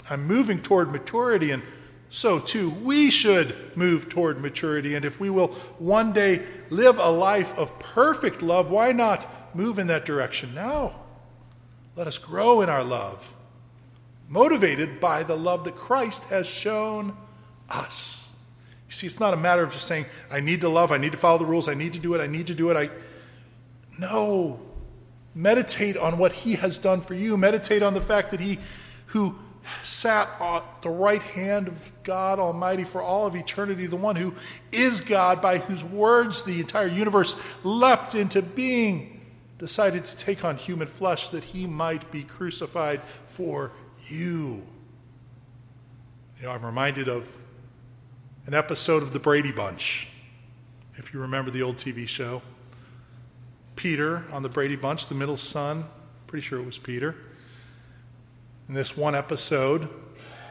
I'm 0.10 0.28
moving 0.28 0.62
toward 0.62 0.92
maturity, 0.92 1.52
and 1.52 1.64
so 2.10 2.40
too 2.40 2.70
we 2.70 3.12
should 3.12 3.56
move 3.78 4.10
toward 4.10 4.40
maturity. 4.40 4.96
And 4.96 5.06
if 5.06 5.20
we 5.20 5.30
will 5.30 5.48
one 5.80 6.14
day 6.14 6.44
live 6.70 6.98
a 7.00 7.10
life 7.10 7.58
of 7.58 7.78
perfect 7.80 8.42
love, 8.42 8.70
why 8.70 8.92
not 8.92 9.56
move 9.56 9.80
in 9.80 9.88
that 9.88 10.06
direction 10.06 10.54
now? 10.54 11.02
Let 11.96 12.08
us 12.08 12.18
grow 12.18 12.62
in 12.62 12.70
our 12.70 12.84
love, 12.84 13.36
motivated 14.28 15.00
by 15.00 15.24
the 15.24 15.36
love 15.36 15.64
that 15.66 15.76
Christ 15.76 16.24
has 16.26 16.48
shown 16.48 17.18
us. 17.70 18.32
You 18.88 18.96
see, 18.96 19.08
it's 19.08 19.20
not 19.20 19.34
a 19.34 19.38
matter 19.38 19.64
of 19.64 19.74
just 19.74 19.88
saying, 19.88 20.06
I 20.32 20.40
need 20.40 20.62
to 20.62 20.70
love, 20.70 20.92
I 20.92 20.98
need 20.98 21.12
to 21.12 21.18
follow 21.18 21.38
the 21.40 21.46
rules, 21.46 21.68
I 21.68 21.74
need 21.74 21.94
to 21.94 22.00
do 22.00 22.14
it, 22.14 22.22
I 22.22 22.28
need 22.28 22.48
to 22.48 22.56
do 22.56 22.70
it. 22.70 22.78
I 22.78 22.90
No. 24.00 24.60
Meditate 25.36 25.98
on 25.98 26.18
what 26.18 26.34
he 26.34 26.54
has 26.54 26.80
done 26.80 27.00
for 27.00 27.14
you. 27.14 27.38
Meditate 27.38 27.84
on 27.84 27.94
the 27.94 28.02
fact 28.02 28.32
that 28.32 28.40
he 28.40 28.58
who 29.08 29.38
sat 29.82 30.30
at 30.40 30.64
the 30.82 30.90
right 30.90 31.22
hand 31.22 31.68
of 31.68 31.92
God 32.04 32.40
Almighty 32.40 32.84
for 32.84 33.02
all 33.02 33.26
of 33.26 33.36
eternity, 33.36 33.86
the 33.86 33.96
one 33.96 34.16
who 34.16 34.34
is 34.72 35.02
God, 35.02 35.42
by 35.42 35.58
whose 35.58 35.84
words 35.84 36.44
the 36.44 36.60
entire 36.60 36.88
universe 36.88 37.36
leapt 37.64 38.16
into 38.16 38.42
being, 38.42 39.22
decided 39.58 40.06
to 40.06 40.18
take 40.18 40.46
on 40.46 40.58
human 40.58 40.88
flesh 40.88 41.30
that 41.30 41.44
he 41.44 41.66
might 41.66 42.12
be 42.12 42.24
crucified 42.24 43.02
for 43.28 43.72
you. 44.10 44.64
You 46.40 46.44
know, 46.44 46.52
I'm 46.52 46.66
reminded 46.66 47.10
of 47.10 47.38
an 48.46 48.54
episode 48.54 49.04
of 49.04 49.12
The 49.14 49.20
Brady 49.20 49.52
Bunch, 49.52 50.08
if 50.96 51.14
you 51.14 51.20
remember 51.20 51.52
the 51.52 51.64
old 51.64 51.78
TV 51.78 52.08
show. 52.08 52.42
Peter 53.76 54.24
on 54.32 54.44
The 54.44 54.50
Brady 54.50 54.76
Bunch, 54.76 55.08
the 55.08 55.16
middle 55.16 55.38
son, 55.38 55.86
pretty 56.28 56.46
sure 56.46 56.60
it 56.60 56.66
was 56.66 56.78
Peter. 56.78 57.16
In 58.68 58.74
this 58.74 58.98
one 58.98 59.16
episode, 59.16 59.88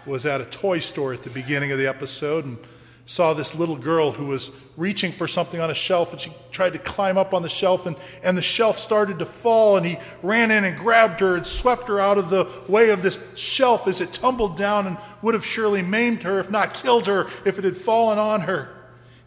was 0.07 0.24
at 0.24 0.40
a 0.40 0.44
toy 0.44 0.79
store 0.79 1.12
at 1.12 1.22
the 1.22 1.31
beginning 1.31 1.72
of 1.72 1.79
the 1.79 1.87
episode 1.87 2.44
and 2.44 2.57
saw 3.05 3.35
this 3.35 3.55
little 3.55 3.76
girl 3.76 4.11
who 4.11 4.26
was 4.26 4.50
reaching 4.76 5.12
for 5.12 5.29
something 5.29 5.61
on 5.61 5.70
a 5.70 5.74
shelf 5.74 6.12
and 6.12 6.20
she 6.20 6.33
tried 6.50 6.72
to 6.72 6.79
climb 6.79 7.18
up 7.18 7.35
on 7.35 7.42
the 7.42 7.48
shelf 7.48 7.87
and, 7.87 7.96
and 8.22 8.37
the 8.37 8.42
shelf 8.42 8.79
started 8.79 9.18
to 9.18 9.26
fall 9.26 9.76
and 9.76 9.87
he 9.87 9.96
ran 10.22 10.50
in 10.50 10.64
and 10.64 10.76
grabbed 10.76 11.20
her 11.20 11.37
and 11.37 11.46
swept 11.46 11.88
her 11.88 12.00
out 12.00 12.18
of 12.18 12.31
the 12.31 12.50
way 12.68 12.90
of 12.90 13.02
this 13.02 13.18
shelf 13.37 13.87
as 13.87 14.00
it 14.00 14.12
tumbled 14.12 14.57
down 14.57 14.87
and 14.87 14.98
would 15.22 15.35
have 15.35 15.44
surely 15.44 15.83
maimed 15.83 16.22
her 16.22 16.40
if 16.40 16.50
not 16.50 16.74
killed 16.74 17.07
her 17.07 17.29
if 17.44 17.59
it 17.59 17.64
had 17.64 17.76
fallen 17.76 18.18
on 18.18 18.40
her. 18.42 18.72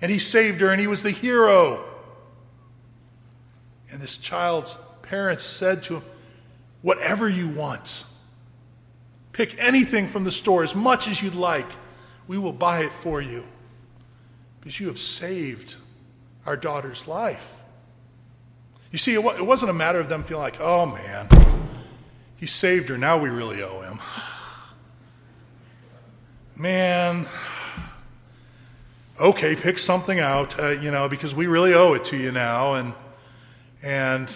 And 0.02 0.12
he 0.12 0.20
saved 0.20 0.62
her 0.62 0.72
and 0.72 0.80
he 0.80 0.88
was 0.88 1.04
the 1.04 1.12
hero. 1.12 1.86
And 3.92 4.02
this 4.02 4.18
child's 4.18 4.78
parents 5.04 5.44
said 5.44 5.84
to 5.84 5.96
him 5.96 6.04
whatever 6.82 7.30
you 7.30 7.48
want 7.48 8.06
pick 9.40 9.64
anything 9.64 10.06
from 10.06 10.26
the 10.26 10.32
store 10.32 10.66
as 10.66 10.76
much 10.76 11.08
as 11.08 11.24
you'd 11.24 11.34
like 11.34 11.66
we 12.28 12.38
will 12.38 12.52
buy 12.52 12.82
it 12.82 12.92
for 12.92 13.22
you 13.22 13.46
because 14.60 14.82
you 14.82 14.88
have 14.88 15.00
saved 15.00 15.78
our 16.46 16.58
daughter's 16.58 17.08
life. 17.08 17.64
You 18.92 18.98
see, 18.98 19.14
it 19.14 19.24
wasn't 19.24 19.72
a 19.72 19.74
matter 19.74 19.98
of 19.98 20.10
them 20.10 20.24
feeling 20.24 20.44
like, 20.44 20.58
oh 20.60 20.88
man, 20.88 21.30
he 22.36 22.48
saved 22.48 22.90
her, 22.90 22.98
now 22.98 23.18
we 23.18 23.30
really 23.30 23.64
owe 23.64 23.80
him. 23.80 24.00
Man, 26.58 27.26
okay, 29.22 29.56
pick 29.56 29.80
something 29.80 30.20
out, 30.20 30.60
uh, 30.60 30.72
you 30.72 30.92
know, 30.92 31.08
because 31.08 31.34
we 31.34 31.48
really 31.48 31.74
owe 31.74 31.94
it 31.94 32.04
to 32.06 32.18
you 32.18 32.34
now, 32.34 32.74
and, 32.74 32.94
and 33.82 34.30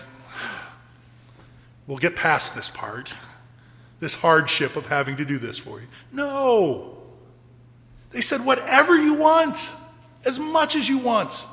we'll 1.87 1.97
get 1.97 2.15
past 2.15 2.55
this 2.55 2.69
part, 2.69 3.11
this 4.03 4.15
hardship 4.15 4.75
of 4.75 4.85
having 4.85 5.17
to 5.17 5.25
do 5.25 5.39
this 5.39 5.57
for 5.57 5.79
you. 5.79 5.87
No. 6.11 6.97
They 8.11 8.21
said, 8.21 8.45
whatever 8.45 8.95
you 8.95 9.13
want 9.13 9.73
as 10.25 10.37
much 10.37 10.75
as 10.75 10.87
you 10.87 10.97
want. 10.97 11.47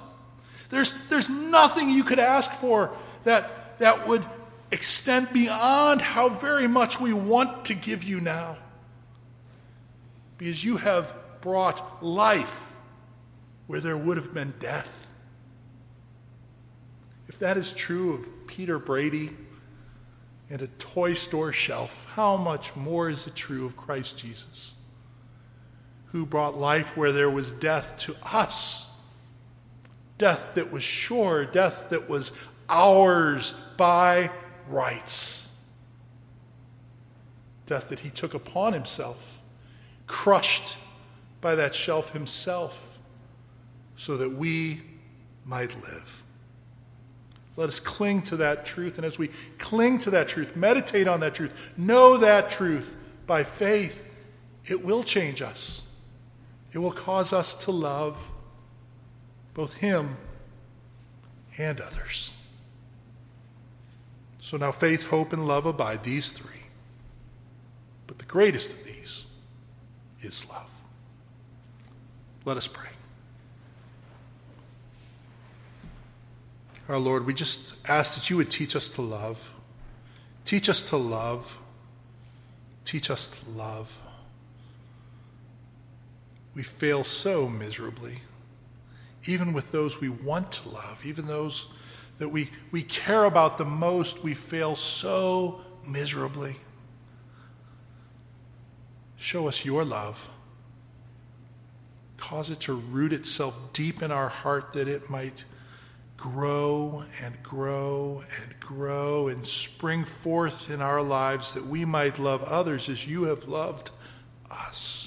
There's, 0.68 0.92
there's 1.08 1.28
nothing 1.28 1.88
you 1.88 2.04
could 2.04 2.18
ask 2.18 2.50
for 2.50 2.94
that, 3.24 3.78
that 3.78 4.06
would 4.08 4.24
extend 4.72 5.32
beyond 5.32 6.00
how 6.00 6.28
very 6.28 6.66
much 6.66 7.00
we 7.00 7.12
want 7.12 7.66
to 7.66 7.74
give 7.74 8.04
you 8.04 8.20
now. 8.20 8.56
Because 10.36 10.64
you 10.64 10.76
have 10.76 11.14
brought 11.40 12.04
life 12.04 12.74
where 13.66 13.80
there 13.80 13.96
would 13.96 14.16
have 14.16 14.34
been 14.34 14.54
death. 14.58 15.06
If 17.28 17.38
that 17.38 17.56
is 17.56 17.72
true 17.72 18.14
of 18.14 18.46
Peter 18.46 18.78
Brady 18.78 19.30
and 20.50 20.60
a 20.62 20.66
toy 20.66 21.14
store 21.14 21.52
shelf, 21.52 22.06
how 22.14 22.36
much 22.36 22.74
more 22.76 23.08
is 23.08 23.26
it 23.26 23.34
true 23.34 23.64
of 23.64 23.76
Christ 23.76 24.18
Jesus? 24.18 24.74
who 26.12 26.26
brought 26.26 26.58
life 26.58 26.96
where 26.96 27.12
there 27.12 27.30
was 27.30 27.52
death 27.52 27.96
to 27.96 28.14
us. 28.32 28.90
Death 30.18 30.54
that 30.54 30.72
was 30.72 30.82
sure, 30.82 31.44
death 31.44 31.88
that 31.90 32.08
was 32.08 32.32
ours 32.68 33.54
by 33.76 34.30
rights. 34.68 35.56
Death 37.66 37.88
that 37.88 38.00
he 38.00 38.10
took 38.10 38.34
upon 38.34 38.72
himself, 38.72 39.42
crushed 40.06 40.76
by 41.40 41.54
that 41.54 41.74
shelf 41.74 42.12
himself, 42.12 42.98
so 43.96 44.16
that 44.16 44.30
we 44.30 44.82
might 45.44 45.74
live. 45.82 46.24
Let 47.60 47.68
us 47.68 47.78
cling 47.78 48.22
to 48.22 48.38
that 48.38 48.64
truth, 48.64 48.96
and 48.96 49.04
as 49.04 49.18
we 49.18 49.28
cling 49.58 49.98
to 49.98 50.10
that 50.12 50.28
truth, 50.28 50.56
meditate 50.56 51.06
on 51.06 51.20
that 51.20 51.34
truth, 51.34 51.74
know 51.76 52.16
that 52.16 52.48
truth 52.48 52.96
by 53.26 53.44
faith, 53.44 54.06
it 54.64 54.82
will 54.82 55.02
change 55.02 55.42
us. 55.42 55.82
It 56.72 56.78
will 56.78 56.90
cause 56.90 57.34
us 57.34 57.52
to 57.66 57.70
love 57.70 58.32
both 59.52 59.74
Him 59.74 60.16
and 61.58 61.78
others. 61.82 62.32
So 64.38 64.56
now 64.56 64.72
faith, 64.72 65.08
hope, 65.08 65.34
and 65.34 65.46
love 65.46 65.66
abide, 65.66 66.02
these 66.02 66.30
three. 66.30 66.62
But 68.06 68.18
the 68.18 68.24
greatest 68.24 68.70
of 68.70 68.84
these 68.86 69.26
is 70.22 70.48
love. 70.48 70.70
Let 72.46 72.56
us 72.56 72.66
pray. 72.66 72.88
Our 76.88 76.98
Lord, 76.98 77.26
we 77.26 77.34
just 77.34 77.74
ask 77.88 78.14
that 78.14 78.30
you 78.30 78.36
would 78.36 78.50
teach 78.50 78.74
us 78.74 78.88
to 78.90 79.02
love. 79.02 79.52
Teach 80.44 80.68
us 80.68 80.82
to 80.82 80.96
love. 80.96 81.58
Teach 82.84 83.10
us 83.10 83.28
to 83.28 83.50
love 83.50 83.98
we 86.54 86.62
fail 86.62 87.04
so 87.04 87.48
miserably, 87.48 88.18
even 89.26 89.52
with 89.52 89.72
those 89.72 90.00
we 90.00 90.08
want 90.08 90.52
to 90.52 90.68
love, 90.68 91.00
even 91.04 91.26
those 91.26 91.68
that 92.18 92.28
we, 92.28 92.50
we 92.70 92.82
care 92.82 93.24
about 93.24 93.56
the 93.56 93.64
most, 93.64 94.22
we 94.22 94.34
fail 94.34 94.76
so 94.76 95.60
miserably. 95.86 96.56
Show 99.16 99.48
us 99.48 99.64
your 99.64 99.84
love. 99.84 100.28
Cause 102.16 102.50
it 102.50 102.60
to 102.60 102.74
root 102.74 103.12
itself 103.12 103.54
deep 103.72 104.02
in 104.02 104.12
our 104.12 104.28
heart 104.28 104.74
that 104.74 104.86
it 104.86 105.08
might 105.08 105.44
grow 106.20 107.02
and 107.24 107.42
grow 107.42 108.22
and 108.42 108.60
grow 108.60 109.28
and 109.28 109.46
spring 109.46 110.04
forth 110.04 110.70
in 110.70 110.82
our 110.82 111.02
lives 111.02 111.54
that 111.54 111.66
we 111.66 111.84
might 111.84 112.18
love 112.18 112.42
others 112.44 112.88
as 112.88 113.06
you 113.06 113.24
have 113.24 113.48
loved 113.48 113.90
us. 114.50 115.00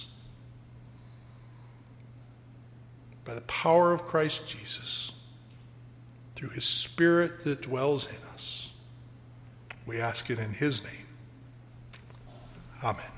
by 3.25 3.33
the 3.33 3.41
power 3.41 3.91
of 3.91 4.03
Christ 4.03 4.47
Jesus, 4.47 5.13
through 6.35 6.49
his 6.49 6.65
Spirit 6.65 7.43
that 7.43 7.61
dwells 7.61 8.07
in 8.09 8.19
us. 8.33 8.73
We 9.85 9.99
ask 9.99 10.29
it 10.29 10.39
in 10.39 10.53
his 10.53 10.83
name. 10.83 11.07
Amen. 12.83 13.12